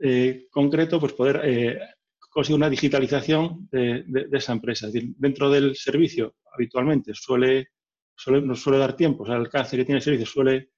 [0.00, 1.96] eh, concreto pues poder
[2.28, 4.88] conseguir una digitalización de, esa empresa.
[4.90, 7.68] dentro del servicio habitualmente suele,
[8.16, 10.70] suele, nos suele dar tiempo, o sea, el alcance que tiene el servicio suele,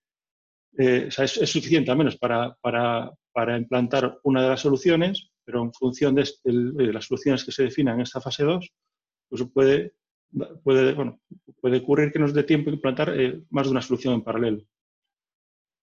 [0.77, 1.15] es,
[1.51, 6.29] suficiente al menos para, para, para, implantar una de las soluciones, pero en función de,
[6.45, 8.71] de las soluciones que se definan en esta fase 2,
[9.29, 9.95] pues puede
[10.63, 11.21] puede, bueno,
[11.61, 14.63] puede ocurrir que nos dé tiempo implantar eh, más de una solución en paralelo.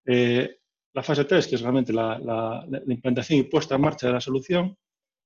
[0.05, 0.57] Eh,
[0.93, 4.77] la fase 3, que es realmente la, implantación y puesta en marcha de la solución,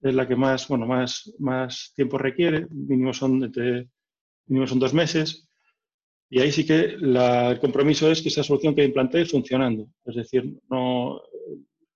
[0.02, 3.52] es la que más, bueno, más, más tiempo requiere, mínimo son,
[4.48, 5.45] mínimo son dos meses,
[6.30, 9.88] y ahí sí que el compromiso es que esa solución que implanté funcionando.
[10.06, 11.22] Es decir, no,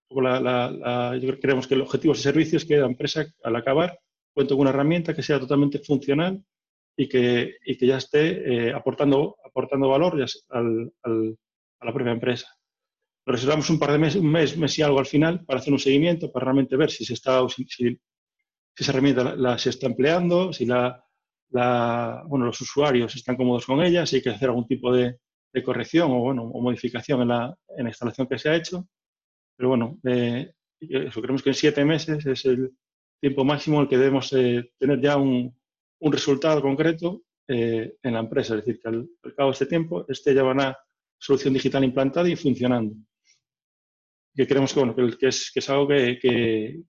[0.10, 4.00] yo creemos que el objetivo de servicio es que la empresa, al acabar,
[4.34, 6.44] cuente con una herramienta que sea totalmente funcional
[6.96, 11.38] y que, y que ya esté eh, aportando, aportando valor al, al,
[11.80, 12.48] a la propia empresa.
[13.26, 15.80] reservamos un par de meses, un mes, mes y algo al final para hacer un
[15.80, 18.00] seguimiento, para realmente ver si, se está, si, si,
[18.76, 21.04] esa herramienta la, se está empleando, si la,
[21.52, 25.18] la, bueno, los usuarios están cómodos con ella, si hay que hacer algún tipo de,
[25.54, 28.88] de corrección o, bueno, o modificación en la, en la, instalación que se ha hecho.
[29.56, 32.72] Pero bueno, eh, eso creemos que en siete meses es el
[33.20, 35.54] tiempo máximo en el que debemos eh, tener ya un,
[36.00, 40.06] un resultado concreto eh, en la empresa, es decir, que al, cabo de este tiempo
[40.08, 40.78] esté ya una
[41.18, 42.96] solución digital implantada y funcionando.
[44.36, 46.20] Que creemos que, bueno, que, es, que es, algo que,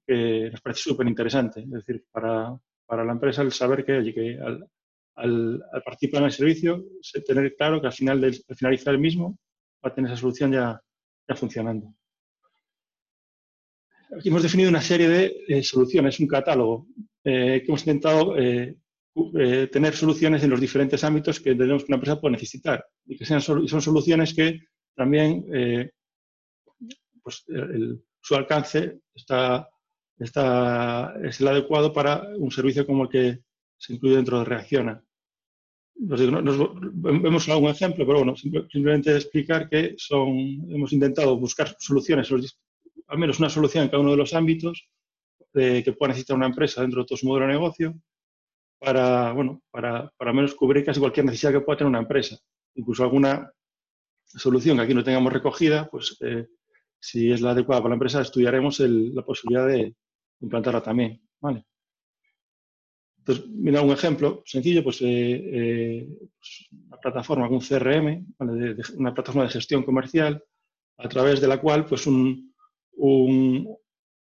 [0.06, 2.56] que, nos parece súper interesante, es decir, para,
[2.90, 4.68] para, la empresa el saber que, que al,
[5.14, 6.84] al, participar en el servicio,
[7.26, 9.38] tener claro que al, final del, al finalizar el mismo
[9.84, 10.80] va a tener esa solución ya,
[11.28, 11.94] ya funcionando.
[14.16, 16.86] Aquí hemos definido una serie de eh, soluciones, un catálogo
[17.22, 18.76] eh, que hemos intentado eh,
[19.70, 23.24] tener soluciones en los diferentes ámbitos que tenemos que una empresa puede necesitar y que
[23.24, 24.60] son soluciones que
[24.94, 25.44] también
[27.22, 27.44] pues,
[28.20, 29.68] su alcance está,
[30.24, 33.38] está, es el adecuado para un servicio como el que
[33.76, 35.02] se incluye dentro de Reacciona.
[35.96, 40.28] vemos algún ejemplo, pero bueno, simplemente explicar que son,
[40.70, 42.30] hemos intentado buscar soluciones,
[43.08, 44.88] al menos una solución en cada uno de los ámbitos
[45.54, 47.94] eh, que pueda necesitar una empresa dentro de todo su modelo de negocio
[48.78, 52.36] para, bueno, para, para menos cubrir casi cualquier necesidad que pueda tener una empresa.
[52.74, 53.50] Incluso alguna
[54.24, 56.46] solución que aquí no tengamos recogida, pues eh,
[57.00, 59.94] si es la adecuada para la empresa, estudiaremos la posibilidad de
[60.40, 61.20] implantarla también.
[61.40, 61.64] ¿vale?
[63.18, 66.08] Entonces, mira un ejemplo sencillo, pues, eh, eh,
[66.86, 68.26] una plataforma, un CRM,
[68.96, 70.42] una plataforma de gestión comercial,
[70.98, 72.54] a través de la cual pues, un,
[72.92, 73.76] un,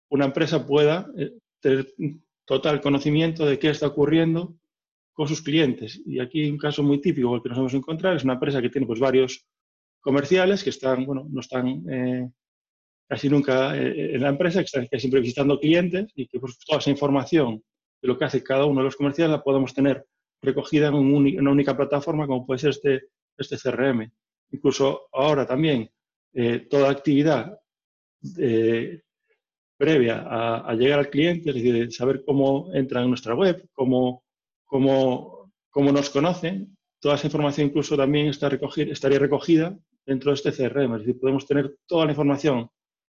[0.09, 1.11] una empresa pueda
[1.59, 1.93] tener
[2.45, 4.55] total conocimiento de qué está ocurriendo
[5.17, 5.99] con sus clientes.
[6.05, 8.61] Y aquí un caso muy típico el que nos vamos a encontrar es una empresa
[8.61, 9.45] que tiene pues, varios
[9.99, 12.29] comerciales que están, bueno, no están eh,
[13.07, 16.79] casi nunca eh, en la empresa, que están siempre visitando clientes y que pues, toda
[16.79, 17.63] esa información
[18.01, 20.05] de lo que hace cada uno de los comerciales la podemos tener
[20.41, 23.03] recogida en, una única plataforma como puede ser este,
[23.37, 24.11] este CRM.
[24.51, 25.89] Incluso ahora también
[26.33, 27.59] eh, toda actividad
[29.77, 34.23] previa a, llegar al cliente, es decir, saber cómo entran en nuestra web, cómo,
[34.65, 40.35] cómo, cómo nos conocen, toda esa información incluso también está recogida, estaría recogida dentro de
[40.35, 40.95] este CRM.
[40.95, 42.69] Es decir, podemos tener toda la información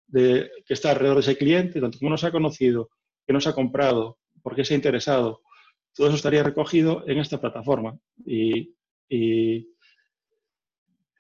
[0.10, 2.90] de, que está alrededor de ese cliente, tanto como nos ha conocido,
[3.26, 5.42] que nos ha comprado, por qué se ha interesado.
[5.94, 7.98] Todo eso estaría recogido en esta plataforma.
[8.26, 8.74] Y,
[9.10, 9.68] y,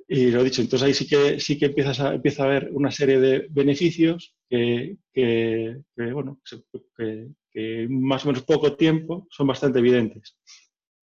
[0.07, 2.91] y lo dicho, entonces ahí sí que, sí que empiezas a, empieza a haber una
[2.91, 6.39] serie de beneficios que, que, bueno,
[6.97, 10.37] que, más o menos poco tiempo son bastante evidentes.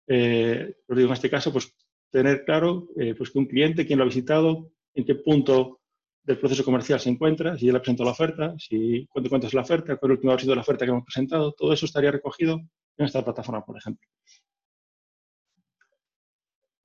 [0.08, 1.72] Eh, digo, en este caso, pues
[2.10, 5.79] tener claro eh, pues que un cliente, quién lo ha visitado, en qué punto
[6.22, 9.46] del proceso comercial se encuentra, si ya le ha presentado la oferta, si cuánto, cuánto
[9.46, 11.86] es la oferta, cuál es el último sido la oferta que hemos presentado, todo eso
[11.86, 12.60] estaría recogido
[12.96, 14.06] en esta plataforma, por ejemplo.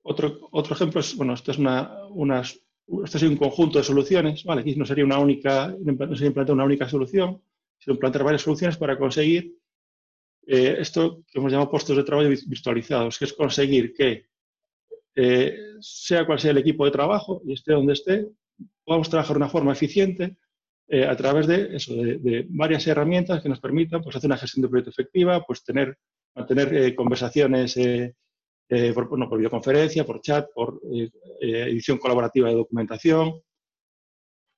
[0.02, 1.90] Otro, otro ejemplo es, bueno, esto es una,
[3.04, 4.60] esto es un conjunto de soluciones, ¿vale?
[4.60, 7.42] Aquí no sería una única, no sería implantar una única solución,
[7.78, 9.58] sino implantar varias soluciones para conseguir
[10.46, 14.26] eh, esto que hemos llamado puestos de trabajo virtualizados, que es conseguir que,
[15.16, 18.28] eh, sea cual sea el equipo de trabajo y esté donde esté,
[18.84, 20.36] podamos trabajar de una forma eficiente
[20.88, 24.90] eh, a través de, varias herramientas que nos permitan pues, hacer una gestión de proyecto
[24.90, 25.98] efectiva, pues tener,
[26.34, 27.74] mantener conversaciones
[28.94, 30.80] por, por, videoconferencia, por chat, por
[31.40, 33.40] edición colaborativa de documentación.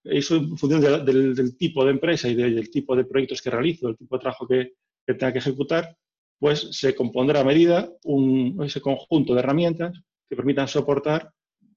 [0.04, 3.96] Eso en función del, tipo de empresa y del tipo de proyectos que realizo, del
[3.96, 4.72] tipo de trabajo que,
[5.06, 5.96] que tenga que ejecutar,
[6.38, 11.32] pues se compondrá a medida un, ese conjunto de herramientas que permitan soportar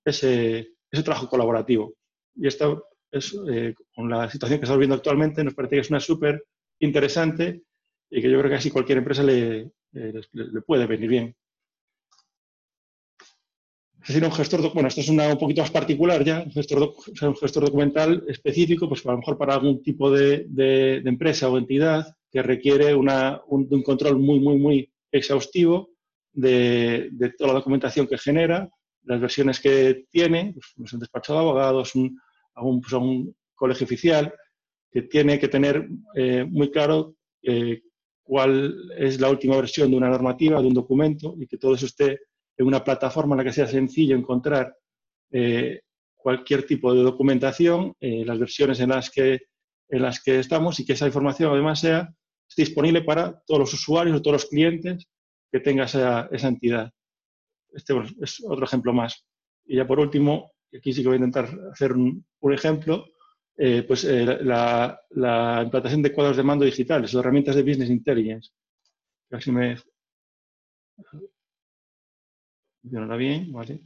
[0.06, 1.94] ese, ese trabajo colaborativo.
[2.36, 5.90] Y esto es, eh, con la situación que estamos viendo actualmente, nos parece que es
[5.90, 6.46] una súper
[6.80, 7.64] interesante
[8.10, 11.36] y que yo creo que así cualquier empresa le, le puede venir bien.
[14.02, 17.36] Es decir, un gestor, bueno, esto es un poquito más particular ya, un gestor, un
[17.36, 22.16] gestor documental específico, pues a lo mejor para algún tipo de, de, empresa o entidad
[22.32, 25.92] que requiere una, un, control muy, muy, muy exhaustivo
[26.34, 28.68] de, de, toda la documentación que genera,
[29.04, 32.20] las versiones que tiene, pues, un despacho de abogados, un,
[32.56, 34.34] un, pues, un colegio oficial,
[34.92, 37.82] que tiene que tener eh, muy claro eh,
[38.24, 41.86] cuál es la última versión de una normativa, de un documento, y que todo eso
[41.86, 42.20] esté
[42.58, 44.76] en una plataforma en la que sea sencillo encontrar
[45.32, 45.82] eh,
[46.16, 49.42] cualquier tipo de documentación, eh, las versiones en las, que,
[49.90, 52.14] en las que estamos y que esa información además sea
[52.56, 55.08] disponible para todos los usuarios o todos los clientes
[55.52, 56.92] que tenga esa, esa entidad.
[57.74, 59.26] Este es otro ejemplo más.
[59.66, 63.06] Y ya por último, aquí sí que voy a intentar hacer un, ejemplo,
[63.58, 68.52] eh, pues la, la, implantación de cuadros de mando digitales o herramientas de Business Intelligence.
[69.30, 69.78] Casi me
[72.82, 73.80] funcionará bien, ¿vale?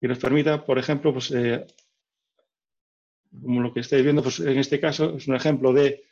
[0.00, 1.66] Y nos permita, por ejemplo, pues, eh,
[3.40, 6.04] como lo que estáis viendo, pues en este caso es un ejemplo de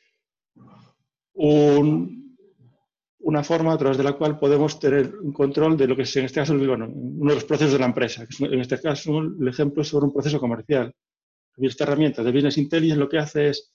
[3.30, 6.16] una forma a través de la cual podemos tener un control de lo que es
[6.16, 8.26] en este caso uno de los procesos de la empresa.
[8.40, 10.92] En este caso, el ejemplo es sobre un proceso comercial.
[11.56, 13.72] Esta herramienta de Business Intelligence lo que hace es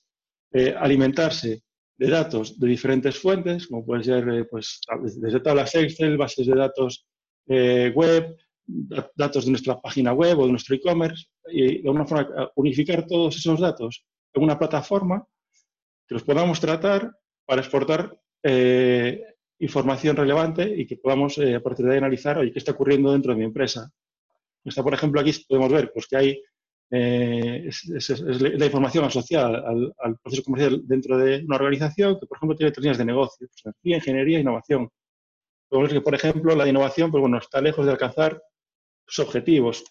[0.51, 1.63] eh, alimentarse
[1.97, 4.81] de datos de diferentes fuentes, como pueden ser eh, pues,
[5.21, 7.07] desde tablas Excel, bases de datos
[7.47, 8.35] eh, web,
[9.15, 13.37] datos de nuestra página web o de nuestro e-commerce, y de alguna forma unificar todos
[13.37, 15.25] esos datos en una plataforma
[16.07, 17.09] que los podamos tratar
[17.45, 18.19] para exportar
[19.59, 23.31] información relevante y que podamos a partir de ahí analizar, oye, ¿qué está ocurriendo dentro
[23.33, 23.89] de mi empresa?
[24.63, 26.41] Está, por ejemplo, aquí podemos ver pues, que hay
[26.91, 32.55] eh, es, la información asociada al, proceso comercial dentro de una organización que, por ejemplo,
[32.55, 34.89] tiene tres líneas de negocio, pues, ingeniería e innovación.
[35.67, 38.41] Podemos ver que, por ejemplo, la innovación pues, bueno, está lejos de alcanzar
[39.07, 39.83] sus objetivos.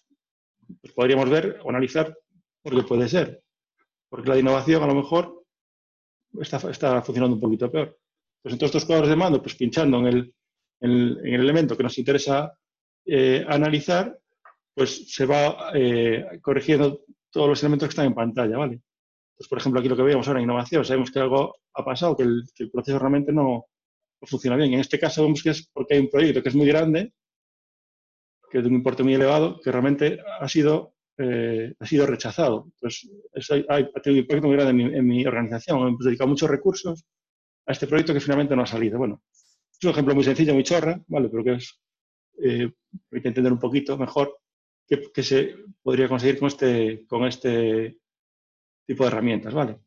[0.81, 2.17] Pues podríamos ver o analizar
[2.61, 3.43] por qué puede ser.
[4.09, 5.43] Porque la innovación a lo mejor
[6.39, 7.97] está, está funcionando un poquito peor.
[8.45, 10.35] Pues en todos estos cuadros de mando, pues pinchando en el,
[10.79, 12.55] en el, elemento que nos interesa
[13.03, 14.19] eh, analizar,
[14.71, 18.81] pues se va eh, corrigiendo todos los elementos que están en pantalla, ¿vale?
[19.35, 22.15] Pues, por ejemplo, aquí lo que veíamos ahora en innovación, sabemos que algo ha pasado,
[22.15, 23.65] que el, proceso realmente no,
[24.21, 24.75] funciona bien.
[24.75, 27.13] En este caso vemos que es porque hay un proyecto que es muy grande,
[28.51, 32.67] que es de un importe muy elevado, que realmente ha sido, eh, ha sido rechazado.
[32.79, 33.09] Pues
[33.69, 35.79] ha, tenido un impacto muy grande en mi, organización.
[35.79, 37.05] Hemos dedicado muchos recursos
[37.65, 38.97] a este proyecto que finalmente no ha salido.
[38.97, 41.29] Bueno, es un ejemplo muy sencillo, muy chorra, ¿vale?
[41.29, 41.79] Pero que es,
[42.43, 42.71] eh,
[43.11, 44.39] entender un poquito mejor
[44.87, 47.97] que, se podría conseguir con este, con este
[48.85, 49.79] tipo de herramientas, ¿vale?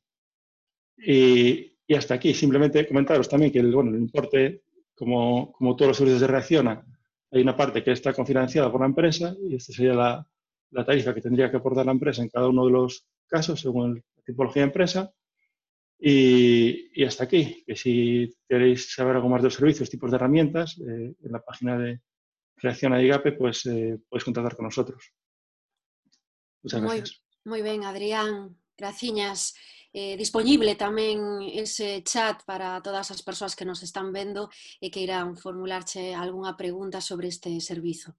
[0.97, 4.62] Y, hasta aquí, simplemente comentaros también que el, bueno, el importe,
[4.95, 6.85] como, como todos los servicios de reacciona,
[7.31, 10.29] hay una parte que está cofinanciada por la empresa y esta sería la,
[10.70, 14.03] la tarifa que tendría que aportar la empresa en cada uno de los casos según
[14.16, 15.12] la tipología de empresa.
[15.99, 17.64] Y, y, hasta aquí.
[17.66, 21.40] Que si queréis saber algo más de los servicios, tipos de herramientas, eh, en la
[21.40, 22.01] página de
[22.57, 25.12] Reacción a IGAPE, pues eh, podéis contactar con nosotros.
[26.62, 27.22] Muchas gracias.
[27.44, 28.57] Muy, muy ben, Adrián.
[28.76, 29.55] Graciñas.
[29.92, 34.53] Eh, disponible tamén ese chat para todas as persoas que nos están vendo
[34.84, 38.12] e que irán formularche algunha pregunta sobre este servizo.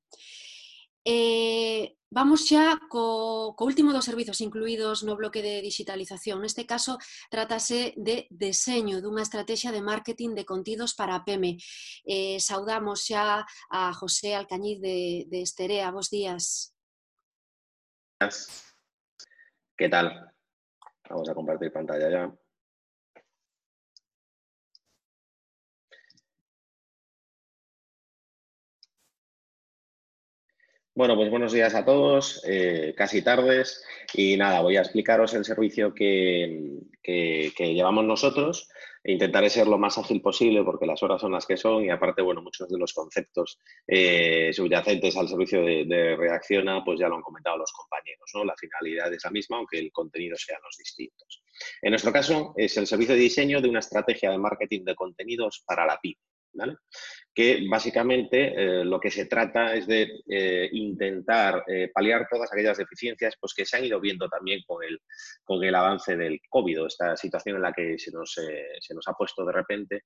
[1.12, 6.38] Eh, vamos xa co, co último dos servizos incluídos no bloque de digitalización.
[6.38, 7.02] Neste caso,
[7.34, 11.58] trátase de deseño dunha estrategia de marketing de contidos para PEME.
[12.06, 13.42] Eh, saudamos xa
[13.74, 15.90] a José Alcañiz de, de Esterea.
[16.14, 16.76] Días.
[19.78, 20.30] ¿Qué tal?
[21.10, 22.24] Vamos a compartir pantalla ya.
[31.00, 33.86] Bueno, pues buenos días a todos, eh, casi tardes.
[34.14, 36.82] Y nada, voy a explicaros el servicio que,
[37.58, 38.68] llevamos nosotros.
[39.06, 42.22] Intentaré ser lo más ágil posible porque las horas son las que son y aparte,
[42.22, 47.16] bueno, muchos de los conceptos eh, subyacentes al servicio de, de, Reacciona, pues ya lo
[47.16, 48.44] han comentado los compañeros, ¿no?
[48.44, 51.44] La finalidad es la misma, aunque el contenido sean los distintos.
[51.82, 55.64] En nuestro caso, es el servicio de diseño de una estrategia de marketing de contenidos
[55.66, 55.98] para la
[57.34, 62.78] Que básicamente eh, lo que se trata es de eh, intentar eh, paliar todas aquellas
[62.78, 65.00] deficiencias pues, que se han ido viendo también con el,
[65.44, 69.14] con el avance del COVID, esta situación en la que se nos, se nos ha
[69.14, 70.04] puesto de repente,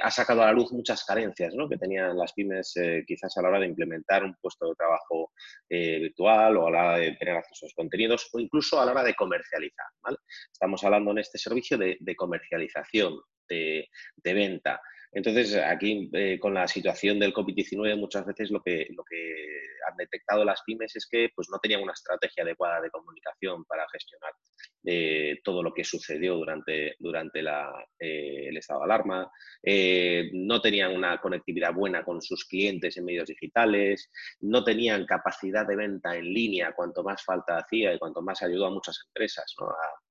[0.00, 1.68] ha sacado a la luz muchas carencias ¿no?
[1.68, 2.74] que tenían las pymes
[3.06, 5.32] quizás a la hora de implementar un puesto de trabajo
[5.68, 8.92] virtual o a la hora de tener acceso a sus contenidos o incluso a la
[8.92, 9.86] hora de comercializar.
[10.52, 13.88] Estamos hablando en este servicio de, comercialización, de
[14.24, 14.80] venta.
[15.14, 19.32] Entonces, aquí eh, con la situación del COVID-19 muchas veces lo que, lo que
[19.88, 23.86] han detectado las pymes es que pues, no tenían una estrategia adecuada de comunicación para
[23.92, 24.32] gestionar
[24.84, 29.30] eh, todo lo que sucedió durante, durante eh, el estado de alarma,
[30.32, 34.10] no tenían una conectividad buena con sus clientes en medios digitales,
[34.40, 38.66] no tenían capacidad de venta en línea, cuanto más falta hacía y cuanto más ayudó
[38.66, 40.03] a muchas empresas a,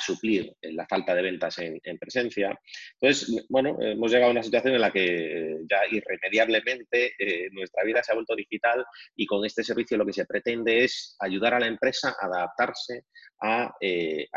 [0.00, 2.58] suplir la falta de ventas en, en presencia.
[3.00, 8.02] Entonces, bueno, hemos llegado a una situación en la que ya irremediablemente eh, nuestra vida
[8.02, 8.84] se ha vuelto digital
[9.16, 13.04] y con este servicio lo que se pretende es ayudar a la empresa a adaptarse
[13.40, 14.28] a, eh,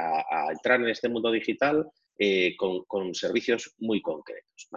[0.51, 1.85] entrar en este mundo digital
[2.19, 4.69] eh, con, servicios muy concretos.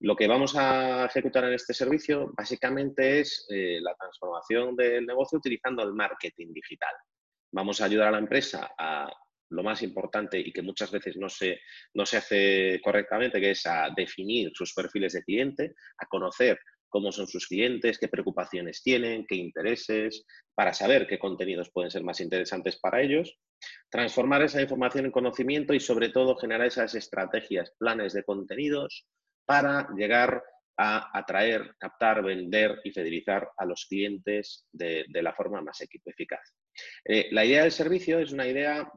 [0.00, 5.82] Lo que vamos a ejecutar en este servicio básicamente es la transformación del negocio utilizando
[5.82, 6.94] el marketing digital.
[7.52, 9.10] Vamos a ayudar a la empresa a
[9.50, 11.60] lo más importante y que muchas veces no se,
[11.94, 17.12] no se hace correctamente, que es a definir sus perfiles de cliente, a conocer cómo
[17.12, 20.24] son sus clientes, qué preocupaciones tienen, qué intereses,
[20.54, 23.36] para saber qué contenidos pueden ser más interesantes para ellos,
[23.90, 29.06] transformar esa información en conocimiento y sobre todo generar esas estrategias, planes de contenidos
[29.44, 30.42] para llegar
[30.78, 36.54] a atraer, captar, vender y fidelizar a los clientes de, la forma más eficaz.
[37.04, 38.88] Eh, la idea del servicio es una idea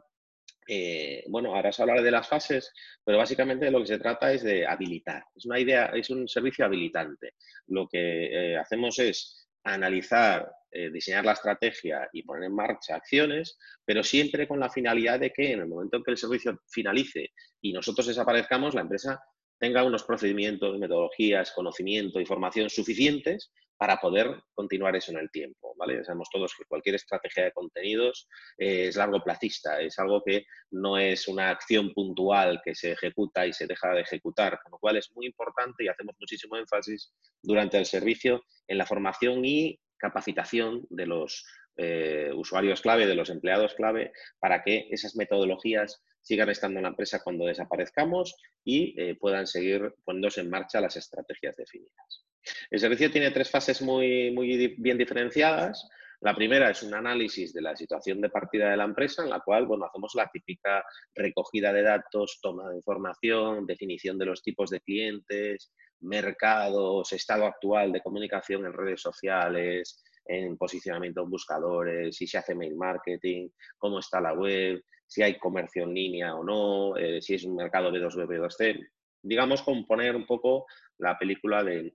[0.68, 2.72] eh, bueno, ahora se hablará de las fases,
[3.04, 5.24] pero básicamente lo que se trata es de habilitar.
[5.36, 7.36] Es una idea, es un servicio habilitante.
[7.68, 13.58] Lo que eh, hacemos es analizar, eh, diseñar la estrategia y poner en marcha acciones,
[13.86, 17.32] pero siempre con la finalidad de que en el momento en que el servicio finalice
[17.62, 19.22] y nosotros desaparezcamos, la empresa
[19.62, 25.76] tenga unos procedimientos, metodologías, conocimiento, información suficientes para poder continuar eso en el tiempo.
[25.78, 26.04] ¿vale?
[26.04, 30.98] sabemos todos que cualquier estrategia de contenidos eh, es largo placista, es algo que no
[30.98, 34.98] es una acción puntual que se ejecuta y se deja de ejecutar, con lo cual
[34.98, 40.88] es muy importante y hacemos muchísimo énfasis durante el servicio en la formación y capacitación
[40.90, 41.46] de los
[41.78, 46.90] eh, usuarios clave, de los empleados clave, para que esas metodologías sigan estando en la
[46.90, 52.26] empresa cuando desaparezcamos y eh, puedan seguir poniéndose en marcha las estrategias definidas.
[52.70, 55.88] El servicio tiene tres fases muy, muy bien diferenciadas.
[56.22, 59.40] La primera es un análisis de la situación de partida de la empresa, en la
[59.40, 60.84] cual bueno, hacemos la típica
[61.16, 67.92] recogida de datos, toma de información, definición de los tipos de clientes, mercados, estado actual
[67.92, 74.00] de comunicación en redes sociales, en posicionamiento en buscadores, si se hace mail marketing, cómo
[74.00, 77.92] está la web, si hay comercio en línea o no, eh, si es un mercado
[77.92, 78.88] B2B, B2C.
[79.22, 80.66] Digamos, componer un poco
[81.00, 81.94] la película de,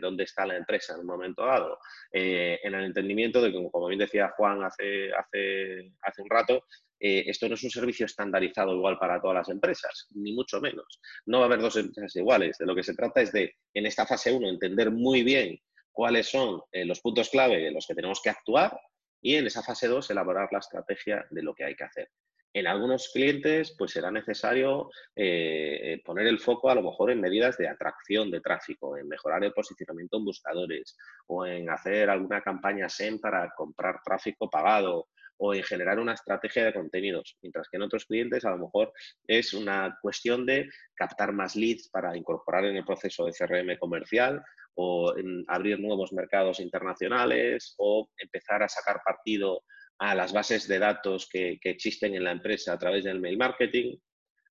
[0.00, 1.80] dónde está la empresa en un momento dado,
[2.12, 6.64] eh, en el entendimiento de que, como bien decía Juan hace, hace, hace un rato,
[7.00, 11.00] eh, esto no es un servicio estandarizado igual para todas las empresas, ni mucho menos.
[11.26, 12.58] No va a haber dos empresas iguales.
[12.58, 15.58] De lo que se trata es de, en esta fase 1, entender muy bien
[15.90, 18.78] cuáles son los puntos clave en los que tenemos que actuar
[19.20, 22.08] y en esa fase 2 elaborar la estrategia de lo que hay que hacer.
[22.54, 27.56] En algunos clientes, pues será necesario eh, poner el foco a lo mejor en medidas
[27.56, 30.96] de atracción de tráfico, en mejorar el posicionamiento en buscadores
[31.28, 36.64] o en hacer alguna campaña SEM para comprar tráfico pagado o en generar una estrategia
[36.64, 38.92] de contenidos, mientras que en otros clientes a lo mejor
[39.26, 44.42] es una cuestión de captar más leads para incorporar en el proceso de CRM comercial
[44.74, 49.62] o en abrir nuevos mercados internacionales o empezar a sacar partido
[50.02, 53.96] a las bases de datos que, existen en la empresa a través del mail marketing.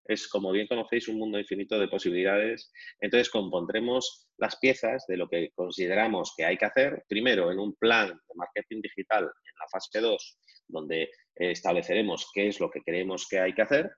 [0.05, 2.71] Es, como bien conocéis, un mundo infinito de posibilidades.
[3.01, 7.75] Entonces, compondremos las piezas de lo que consideramos que hay que hacer, primero en un
[7.75, 10.39] plan de marketing digital en la fase 2,
[10.69, 13.91] donde estableceremos qué es lo que creemos que hay que hacer,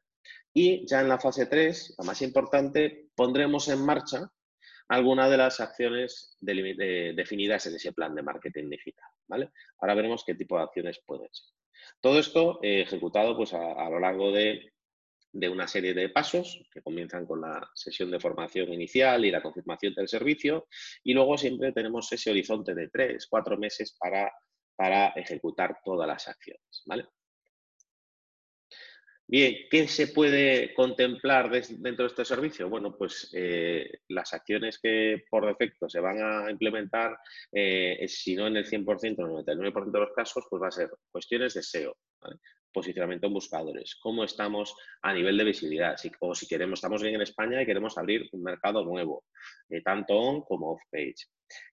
[0.55, 4.27] y ya en la fase 3, la más importante, pondremos en marcha
[4.87, 9.12] algunas de las acciones definidas en ese plan de marketing digital.
[9.79, 11.47] Ahora veremos qué tipo de acciones pueden ser.
[11.99, 14.71] Todo esto eh, ejecutado pues, a, lo largo de,
[15.49, 19.93] una serie de pasos que comienzan con la sesión de formación inicial y la confirmación
[19.95, 20.67] del servicio
[21.03, 24.31] y luego siempre tenemos ese horizonte de tres, cuatro meses para,
[24.75, 26.83] para ejecutar todas las acciones.
[26.85, 27.07] ¿vale?
[29.33, 32.69] Bien, ¿qué se puede contemplar dentro de este servicio?
[32.69, 37.17] Bueno, pues eh, las acciones que por defecto se van a implementar,
[37.51, 40.71] eh, si no en el 100%, en el 99% de los casos, pues va a
[40.71, 41.97] ser cuestiones de SEO,
[42.73, 47.15] posicionamiento en buscadores, cómo estamos a nivel de visibilidad, si, o si queremos, estamos bien
[47.15, 49.25] en España y queremos abrir un mercado nuevo,
[49.69, 51.27] eh, tanto on como off page.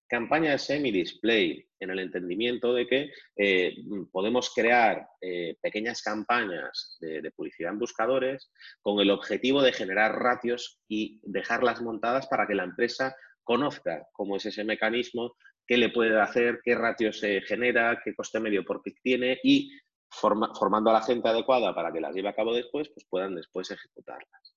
[0.06, 3.74] Campaña semi-display, en el entendimiento de que eh,
[4.12, 8.50] podemos crear eh, pequeñas campañas de, publicidad en buscadores
[8.82, 14.36] con el objetivo de generar ratios y dejarlas montadas para que la empresa conozca cómo
[14.36, 15.36] es ese mecanismo,
[15.66, 19.70] qué le puede hacer, qué ratios se genera, qué coste medio por clic tiene y
[20.10, 23.70] formando a la gente adecuada para que las lleve a cabo después, pues puedan después
[23.70, 24.56] ejecutarlas.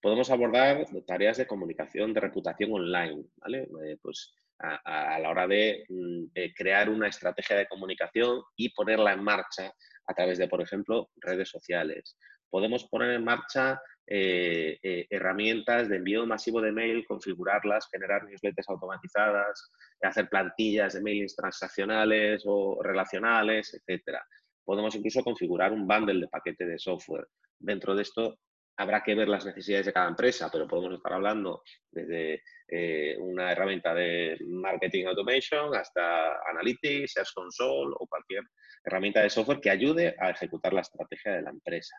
[0.00, 3.68] Podemos abordar tareas de comunicación de reputación online, ¿vale?
[3.84, 6.24] Eh, pues a, la hora de mm,
[6.56, 9.72] crear una estrategia de comunicación y ponerla en marcha
[10.06, 12.16] a través de, por ejemplo, redes sociales.
[12.50, 18.68] Podemos poner en marcha eh, eh, herramientas de envío masivo de mail, configurarlas, generar newsletters
[18.68, 24.24] automatizadas, hacer plantillas de mailings transaccionales o relacionales, etcétera.
[24.64, 27.26] Podemos incluso configurar un bundle de paquete de software.
[27.58, 28.38] Dentro de esto
[28.76, 33.52] habrá que ver las necesidades de cada empresa, pero podemos estar hablando desde eh, una
[33.52, 38.42] herramienta de marketing automation hasta Analytics, Search Console o cualquier
[38.84, 41.96] herramienta de software que ayude a ejecutar la estrategia de la empresa.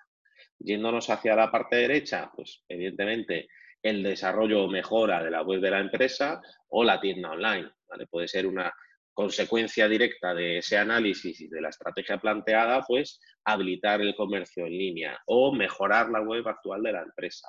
[0.59, 3.47] Yéndonos hacia la parte derecha, pues evidentemente
[3.81, 7.71] el desarrollo o mejora de la web de la empresa o la tienda online.
[8.09, 8.73] Puede ser una
[9.15, 14.77] consecuencia directa de ese análisis y de la estrategia planteada, pues habilitar el comercio en
[14.77, 17.47] línea o mejorar la web actual de la empresa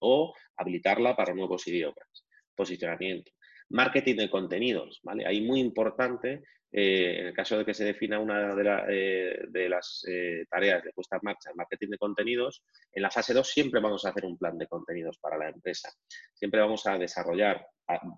[0.00, 2.26] o habilitarla para nuevos idiomas.
[2.56, 3.30] Posicionamiento.
[3.74, 5.26] Marketing de contenidos, ¿vale?
[5.26, 10.04] Ahí muy importante eh, en el caso de que se defina una de, eh, las
[10.08, 12.62] eh, tareas de puesta en marcha en marketing de contenidos,
[12.92, 15.92] en la fase 2 siempre vamos a hacer un plan de contenidos para la empresa.
[16.32, 17.66] Siempre vamos a desarrollar,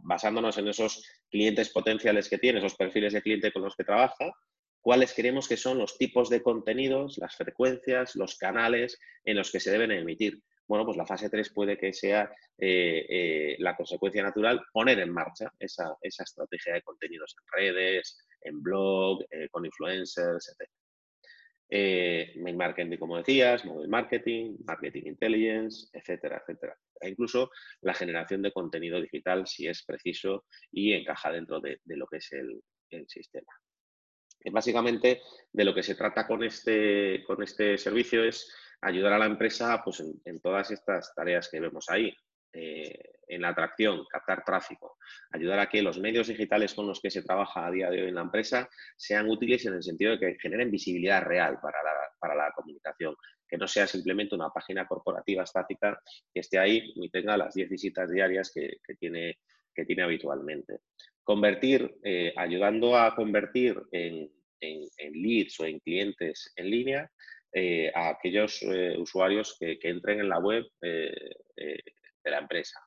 [0.02, 4.32] basándonos en esos clientes potenciales que tiene, esos perfiles de cliente con los que trabaja,
[4.82, 9.60] cuáles creemos que son los tipos de contenidos, las frecuencias, los canales en los que
[9.60, 14.22] se deben emitir bueno, pues la fase 3 puede que sea eh, eh, la consecuencia
[14.22, 20.56] natural poner en marcha esa, estrategia de contenidos en redes, en blog, eh, con influencers,
[20.58, 20.68] etc.
[22.36, 26.76] mail marketing, como decías, mobile marketing, marketing intelligence, etcétera, etcétera.
[27.00, 27.50] E incluso
[27.82, 32.32] la generación de contenido digital si es preciso y encaja dentro de, lo que es
[32.32, 32.60] el,
[33.08, 33.52] sistema.
[34.52, 35.20] básicamente
[35.52, 38.48] de lo que se trata con este, con este servicio es
[38.82, 42.14] ayudar a la empresa pues, en, todas estas tareas que vemos ahí.
[42.52, 42.98] Eh,
[43.28, 44.96] en la atracción, captar tráfico,
[45.32, 48.08] ayudar a que los medios digitales con los que se trabaja a día de hoy
[48.08, 52.52] en la empresa sean útiles en el sentido de que generen visibilidad real para la,
[52.54, 53.14] comunicación,
[53.48, 56.00] que no sea simplemente una página corporativa estática
[56.32, 59.38] que esté ahí y tenga las 10 visitas diarias que, tiene,
[59.74, 60.78] que tiene habitualmente.
[61.22, 67.10] Convertir, eh, ayudando a convertir en, en leads o en clientes en línea,
[67.58, 72.78] eh, a aquellos eh, usuarios que, entren en la web eh, de la empresa,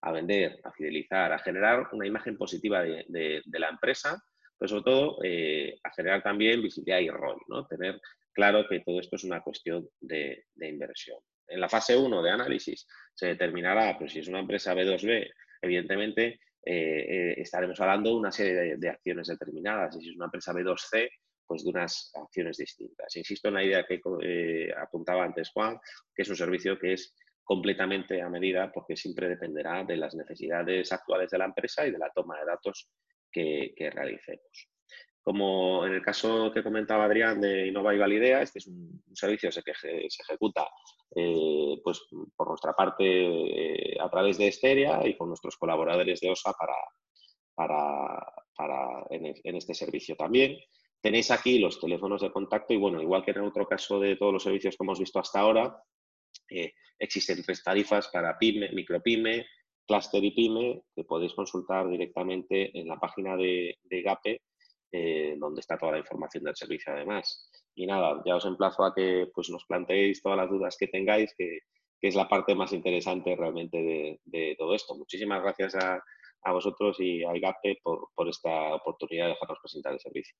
[0.00, 4.20] a vender, a fidelizar, a generar una imagen positiva de, la empresa,
[4.58, 7.64] pero sobre todo a generar también visibilidad y rol, ¿no?
[7.68, 8.00] tener
[8.32, 11.20] claro que todo esto es una cuestión de, inversión.
[11.46, 15.30] En la fase 1 de análisis se determinará, pues si es una empresa B2B,
[15.62, 19.94] evidentemente estaremos hablando de una serie de, acciones determinadas.
[19.96, 21.08] Y si es una empresa B2C,
[21.48, 23.16] pues de unas acciones distintas.
[23.16, 25.80] Insisto en la idea que eh, apuntaba antes Juan,
[26.14, 30.92] que es un servicio que es completamente a medida porque siempre dependerá de las necesidades
[30.92, 32.90] actuales de la empresa y de la toma de datos
[33.32, 34.68] que, realicemos.
[35.22, 39.50] Como en el caso que comentaba Adrián de Innova y Validea, este es un, servicio
[39.64, 40.68] que se, ejecuta
[41.16, 42.02] eh, pues,
[42.36, 46.74] por nuestra parte eh, a través de Esteria y con nuestros colaboradores de OSA para,
[48.54, 50.56] para, en, este servicio también.
[51.00, 54.16] Tenéis aquí los teléfonos de contacto y bueno, igual que en el otro caso de
[54.16, 55.82] todos los servicios que hemos visto hasta ahora,
[56.50, 59.46] eh, existen tres tarifas para pyme, micropyme,
[59.86, 64.42] cluster y pyme, que podéis consultar directamente en la página de, GAPE,
[64.92, 67.48] eh, donde está toda la información del servicio además.
[67.76, 71.32] Y nada, ya os emplazo a que pues, nos planteéis todas las dudas que tengáis,
[71.36, 71.60] que,
[72.00, 74.94] es la parte más interesante realmente de, todo esto.
[74.96, 76.02] Muchísimas gracias a,
[76.52, 80.34] vosotros y a GAPE por, por esta oportunidad de dejarnos presentar el servicio.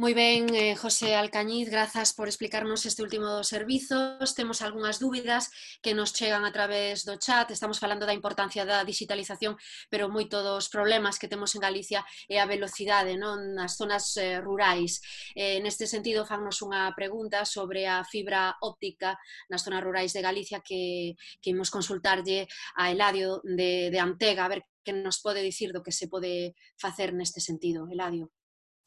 [0.00, 4.34] Moi ben, eh, José Alcañiz, grazas por explicarnos este último dos servizos.
[4.34, 5.52] Temos algunhas dúbidas
[5.84, 7.50] que nos chegan a través do chat.
[7.50, 9.60] Estamos falando da importancia da digitalización,
[9.92, 12.00] pero moito dos problemas que temos en Galicia
[12.32, 15.04] é a velocidade non nas zonas eh, rurais.
[15.36, 19.20] Eh, neste sentido, fannos unha pregunta sobre a fibra óptica
[19.52, 21.12] nas zonas rurais de Galicia que,
[21.44, 22.48] que imos consultarlle
[22.80, 26.56] a Eladio de, de Antega, a ver que nos pode dicir do que se pode
[26.80, 27.84] facer neste sentido.
[27.92, 28.32] Eladio.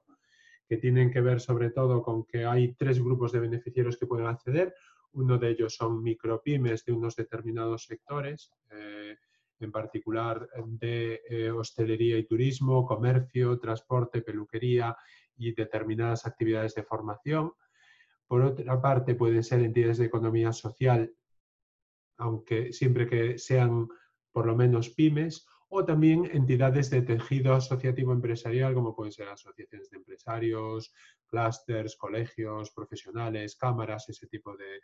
[0.67, 4.27] que tienen que ver sobre todo con que hay tres grupos de beneficiarios que pueden
[4.27, 4.75] acceder.
[5.13, 9.15] Uno de ellos son micropymes de unos determinados sectores, eh,
[9.59, 14.95] en particular de eh, hostelería y turismo, comercio, transporte, peluquería
[15.37, 17.53] y determinadas actividades de formación.
[18.27, 21.13] Por otra parte, pueden ser entidades de economía social,
[22.17, 23.87] aunque siempre que sean
[24.31, 29.89] por lo menos pymes, o también entidades de tejido asociativo empresarial, como pueden ser asociaciones
[29.89, 30.93] de empresarios,
[31.25, 34.79] clústeres, colegios, profesionales, cámaras, ese tipo de,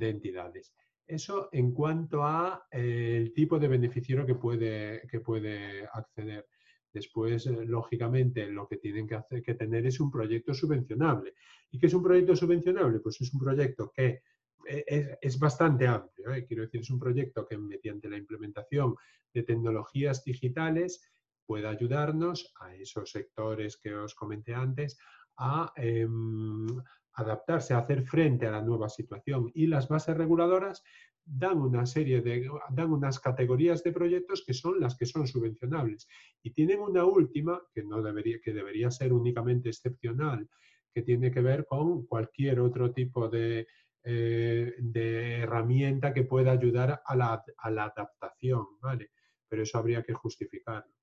[0.00, 0.72] entidades.
[1.06, 6.46] Eso en cuanto a eh, el tipo de beneficiario que puede, que puede acceder.
[6.92, 11.34] Después, eh, lógicamente, lo que tienen que, hacer, que tener es un proyecto subvencionable.
[11.70, 13.00] ¿Y qué es un proyecto subvencionable?
[13.00, 14.22] Pues es un proyecto que
[14.66, 16.32] eh, es, bastante amplio.
[16.32, 16.44] ¿eh?
[16.46, 18.96] Quiero decir, es un proyecto que mediante la implementación
[19.32, 21.02] de tecnologías digitales
[21.46, 24.98] puede ayudarnos a esos sectores que os comenté antes
[25.38, 26.66] a em,
[27.14, 29.50] adaptarse, a hacer frente a la nueva situación.
[29.54, 30.82] Y las bases reguladoras
[31.30, 36.08] dan una serie de, dan unas categorías de proyectos que son las que son subvencionables.
[36.42, 40.48] Y tienen una última, que, no debería, que debería ser únicamente excepcional,
[40.92, 43.66] que tiene que ver con cualquier otro tipo de,
[44.04, 49.10] eh, de herramienta que pueda ayudar a la, a la adaptación, ¿vale?
[49.48, 50.94] Pero eso habría que justificarlo.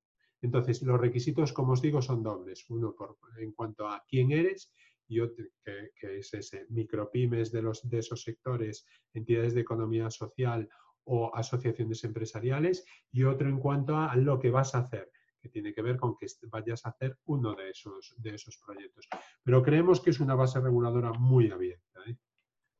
[0.41, 2.65] Entonces, los requisitos, como os digo, son dobles.
[2.69, 4.71] Uno por, en cuanto a quién eres
[5.07, 10.67] y otro que, es ese, micropymes de, los, de esos sectores, entidades de economía social
[11.03, 15.73] o asociaciones empresariales, y otro en cuanto a lo que vas a hacer, que tiene
[15.73, 19.07] que ver con que vayas a hacer uno de esos, de esos proyectos.
[19.43, 21.99] Pero creemos que es una base reguladora muy abierta.
[22.07, 22.17] ¿eh?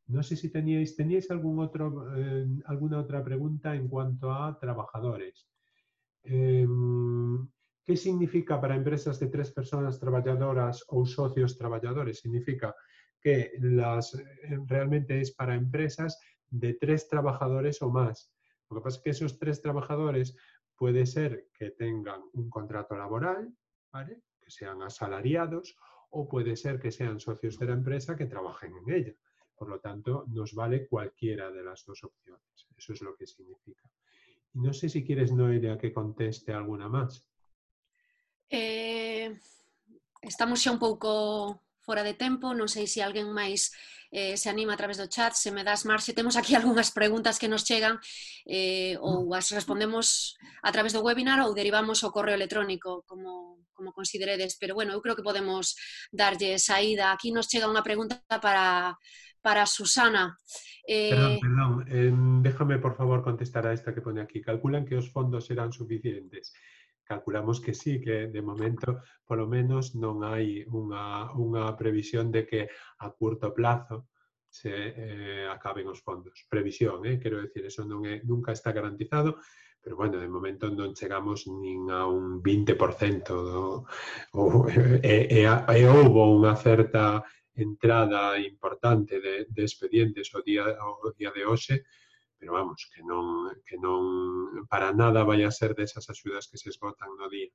[0.07, 5.47] No sé si teníais, ¿teníais algún otro, eh, alguna otra pregunta en cuanto a trabajadores.
[6.23, 7.47] Em,
[7.85, 12.19] ¿Qué significa para empresas de tres personas trabajadoras o socios trabajadores?
[12.19, 12.75] Significa
[13.21, 18.33] que eh, realmente es para empresas de tres trabajadores o más.
[18.71, 20.35] Lo que pasa es que esos tres trabajadores
[20.75, 23.53] puede ser que tengan un contrato laboral,
[23.93, 25.77] que sean asalariados,
[26.09, 29.13] o puede ser que sean socios de la empresa que trabajen en ella.
[29.55, 32.67] Por lo tanto, nos vale cualquiera de las dos opciones.
[32.75, 33.89] Eso es lo que significa.
[34.53, 37.27] Y no sé si quieres, Noelia, que conteste alguna más.
[38.49, 39.33] Eh,
[40.21, 43.69] estamos xa un pouco fora de tempo, non sei se alguén máis
[44.15, 47.37] eh, se anima a través do chat, se me das marxe, temos aquí algunhas preguntas
[47.37, 47.99] que nos chegan
[48.47, 49.37] eh, ou mm.
[49.37, 54.73] as respondemos a través do webinar ou derivamos o correo electrónico, como, como consideredes, pero
[54.73, 55.75] bueno, eu creo que podemos
[56.09, 57.11] darlle saída.
[57.11, 58.95] Aquí nos chega unha pregunta para,
[59.43, 60.33] para Susana.
[60.87, 61.11] Eh...
[61.11, 64.41] Perdón, perdón, eh, déjame por favor contestar a esta que pone aquí.
[64.41, 66.55] Calculan que os fondos serán suficientes
[67.05, 72.61] calculamos que sí, que de momento polo menos non hai unha, unha previsión de que
[72.99, 74.09] a curto plazo
[74.49, 76.47] se eh, acaben os fondos.
[76.49, 77.19] Previsión, eh?
[77.21, 79.37] quero decir, eso non é, nunca está garantizado,
[79.83, 82.73] pero bueno, de momento non chegamos nin a un 20%
[83.29, 83.85] do,
[84.33, 84.65] ou,
[85.05, 87.21] e, e, e houve unha certa
[87.53, 91.85] entrada importante de, de expedientes o día, o día de hoxe,
[92.37, 96.69] pero vamos, que non, que non para nada vai a ser desas axudas que se
[96.69, 97.49] esgotan no día.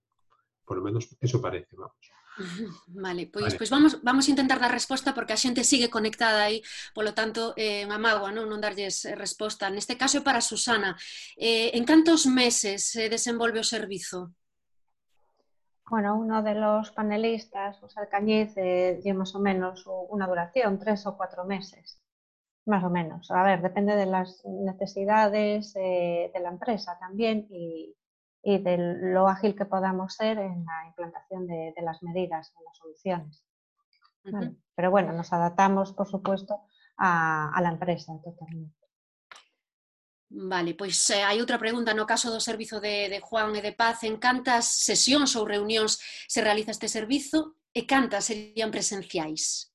[0.65, 2.07] Por lo menos eso parece, vamos.
[2.87, 3.59] Vale, pois, vale.
[3.59, 6.63] pois vamos, vamos intentar dar resposta porque a xente sigue conectada aí,
[6.95, 9.69] polo tanto, é eh, unha mágoa non, non darlles eh, resposta.
[9.69, 10.97] Neste caso é para Susana.
[11.37, 14.33] Eh, en cantos meses se desenvolve o servizo?
[15.91, 21.05] Bueno, uno de los panelistas, José Alcañiz, eh, dio más o menos una duración, tres
[21.05, 21.99] o cuatro meses.
[22.67, 23.31] Más o menos.
[23.31, 27.97] A ver, depende de las necesidades eh, de la empresa también y,
[28.43, 33.45] de lo ágil que podamos ser en la implantación de, las medidas, de las soluciones.
[34.75, 36.63] pero bueno, nos adaptamos, por supuesto,
[36.97, 38.77] a, la empresa totalmente.
[40.33, 44.05] Vale, pues hay eh, otra pregunta no caso del servicio de, Juan e de Paz
[44.05, 49.70] en cantas sesiones o reuniones se realiza este servicio e cantas serían presenciales?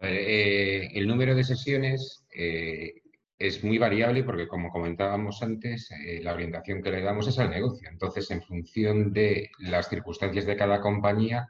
[0.00, 3.02] Eh, el número de sesiones eh,
[3.38, 7.50] es muy variable porque, como comentábamos antes, eh, la orientación que le damos es al
[7.50, 7.88] negocio.
[7.90, 11.48] Entonces, en función de las circunstancias de cada compañía,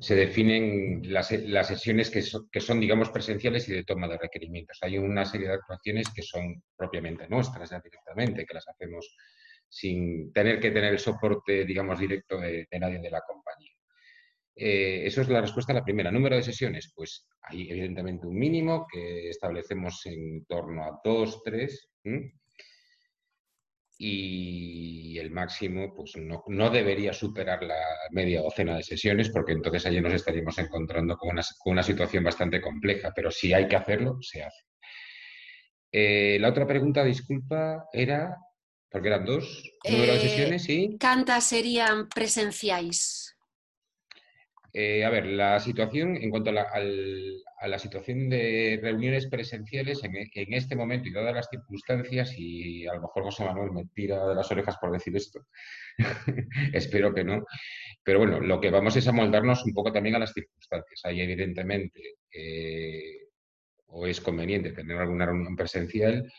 [0.00, 4.78] se definen las, sesiones que son, digamos, presenciales y de toma de requerimientos.
[4.80, 9.14] Hay una serie de actuaciones que son propiamente nuestras, ya directamente, que las hacemos
[9.68, 13.71] sin tener que tener el soporte, digamos, directo de nadie de la compañía.
[14.54, 16.10] Eh, eso es la respuesta a la primera.
[16.10, 21.88] Número de sesiones, pues hay evidentemente un mínimo que establecemos en torno a dos, tres.
[23.98, 27.78] Y el máximo, pues no, debería superar la
[28.10, 33.12] media docena de sesiones, porque entonces allí nos estaríamos encontrando con una, situación bastante compleja.
[33.14, 34.64] Pero si hay que hacerlo, se hace.
[35.92, 38.36] Eh, la otra pregunta, disculpa, era,
[38.90, 40.96] porque eran dos, número de eh, sesiones y...
[40.98, 43.31] ¿Cantas serían presenciales?
[44.74, 50.76] Eh, a ver, la situación, en cuanto a la, situación de reuniones presenciales, en, este
[50.76, 54.50] momento y dadas las circunstancias, y a lo mejor José Manuel me tira de las
[54.50, 55.46] orejas por decir esto,
[56.72, 57.44] espero que no,
[58.02, 61.00] pero bueno, lo que vamos es a moldarnos un poco también a las circunstancias.
[61.04, 63.28] Ahí, evidentemente, eh,
[63.88, 66.32] o es conveniente tener alguna reunión presencial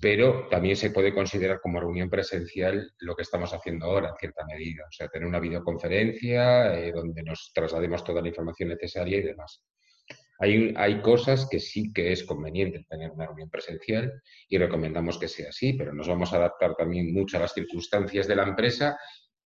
[0.00, 4.44] pero también se puede considerar como reunión presencial lo que estamos haciendo ahora, en cierta
[4.44, 4.84] medida.
[4.88, 9.62] O sea, tener una videoconferencia eh, donde nos traslademos toda la información necesaria y demás.
[10.40, 15.26] Hay, hay cosas que sí que es conveniente tener una reunión presencial y recomendamos que
[15.26, 18.96] sea así, pero nos vamos a adaptar también mucho a las circunstancias de la empresa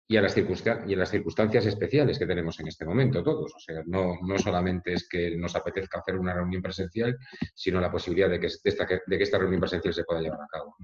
[0.07, 3.53] y a, las circunstancias, y a las circunstancias especiales que tenemos en este momento todos.
[3.56, 7.18] O sea, no, no solamente es que nos apetezca hacer una reunión presencial,
[7.56, 10.48] sino la posibilidad de que esta, de que esta reunión presencial se pueda llevar a
[10.48, 10.76] cabo.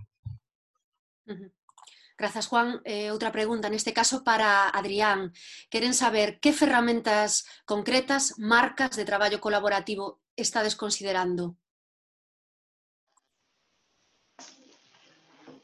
[2.18, 2.82] Gracias, Juan.
[2.84, 5.34] Eh, otra pregunta, en este caso para Adrián.
[5.70, 11.58] Quieren saber qué herramientas concretas, marcas de trabajo colaborativo está desconsiderando.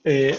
[0.03, 0.37] Eh,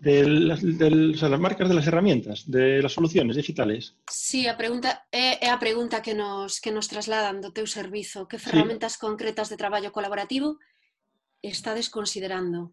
[0.00, 3.96] de las, las marcas de las herramientas, de las soluciones digitales.
[4.08, 8.24] Sí, a pregunta é, é a pregunta que nos que nos trasladan do teu servizo.
[8.24, 9.04] Que ferramentas sí.
[9.04, 10.56] concretas de traballo colaborativo
[11.44, 12.72] estades considerando?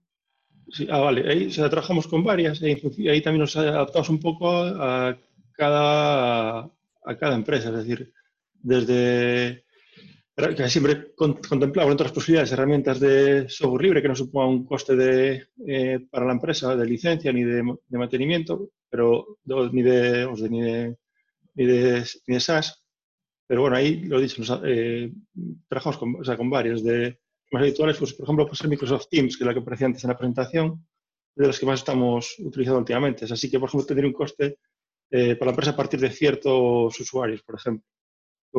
[0.71, 2.79] Sí, ah, vale, aí xa trabajamos con varias e
[3.11, 5.15] aí tamén nos adaptamos un pouco a
[5.51, 6.63] cada
[7.03, 8.15] a cada empresa, es decir,
[8.55, 9.66] desde
[10.37, 15.47] que siempre contemplamos otras posibilidades, herramientas de software libre que no suponga un coste de,
[15.65, 20.95] eh, para la empresa de licencia ni de, mantenimiento, pero ni, de, ni, de,
[21.55, 22.83] ni, de, ni de SaaS.
[23.47, 25.11] Pero bueno, ahí lo he dicho, eh,
[25.67, 27.19] trabajamos con, o sea, con varios de
[27.51, 30.03] más habituales, pues, por ejemplo, pues el Microsoft Teams, que es la que aparecía antes
[30.03, 30.85] en la presentación,
[31.35, 33.25] de las que más estamos utilizando últimamente.
[33.25, 34.59] Así que, por ejemplo, tendría un coste
[35.09, 37.83] eh, para la empresa a partir de ciertos usuarios, por ejemplo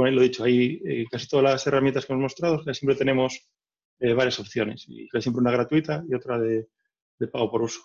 [0.05, 3.49] lo he dicho, hay eh, casi todas las herramientas que hemos mostrado, siempre tenemos
[4.01, 6.69] eh, varias opciones, y hay siempre una gratuita y otra de,
[7.33, 7.81] pago por uso.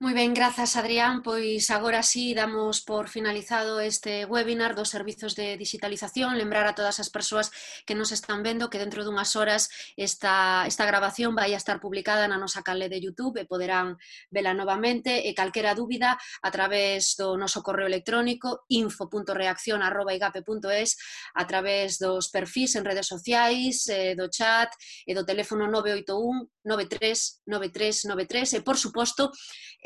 [0.00, 5.56] Moi ben, grazas Adrián, pois agora sí damos por finalizado este webinar dos servizos de
[5.58, 6.38] digitalización.
[6.38, 7.50] Lembrar a todas as persoas
[7.84, 9.66] que nos están vendo que dentro dunhas horas
[9.98, 13.98] esta, esta grabación vai a estar publicada na nosa canle de Youtube e poderán
[14.30, 20.90] vela novamente e calquera dúbida a través do noso correo electrónico info.reaccion.igape.es
[21.34, 26.54] a través dos perfis en redes sociais, eh, do chat eh, e do teléfono 981
[26.62, 29.34] 93 93 93 e, por suposto,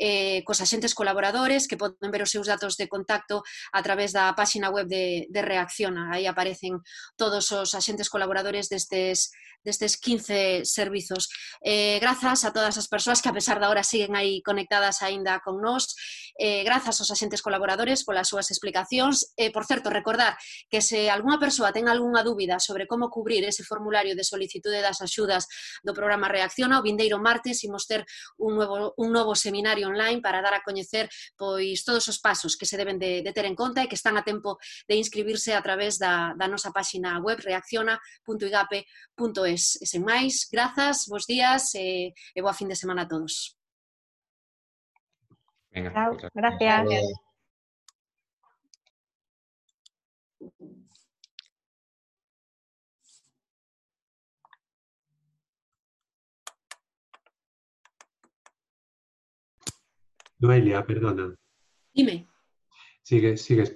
[0.03, 3.39] eh, cos axentes colaboradores que poden ver os seus datos de contacto
[3.71, 6.11] a través da páxina web de, de Reacciona.
[6.11, 6.83] Aí aparecen
[7.15, 9.31] todos os axentes colaboradores destes,
[9.63, 11.31] destes 15 servizos.
[11.63, 15.39] Eh, grazas a todas as persoas que a pesar da hora siguen aí conectadas aínda
[15.39, 15.95] con nós.
[16.35, 19.31] Eh, grazas aos axentes colaboradores polas súas explicacións.
[19.39, 20.35] Eh, por certo, recordar
[20.67, 24.99] que se algunha persoa ten algunha dúbida sobre como cubrir ese formulario de solicitude das
[24.99, 25.47] axudas
[25.79, 28.03] do programa Reacciona, o vindeiro martes imos ter
[28.35, 31.05] un novo, un novo seminario online para dar a coñecer
[31.37, 34.17] pois todos os pasos que se deben de, de ter en conta e que están
[34.17, 34.57] a tempo
[34.89, 39.63] de inscribirse a través da, da nosa páxina web reacciona.igape.es.
[39.77, 43.53] E sen máis, grazas, bons días e, e boa fin de semana a todos.
[45.73, 46.31] Venga, Chao, gracias.
[46.33, 47.32] gracias.
[60.43, 61.33] Noelia, perdona.
[61.95, 62.27] Dime.
[63.01, 63.69] Sigue, sigues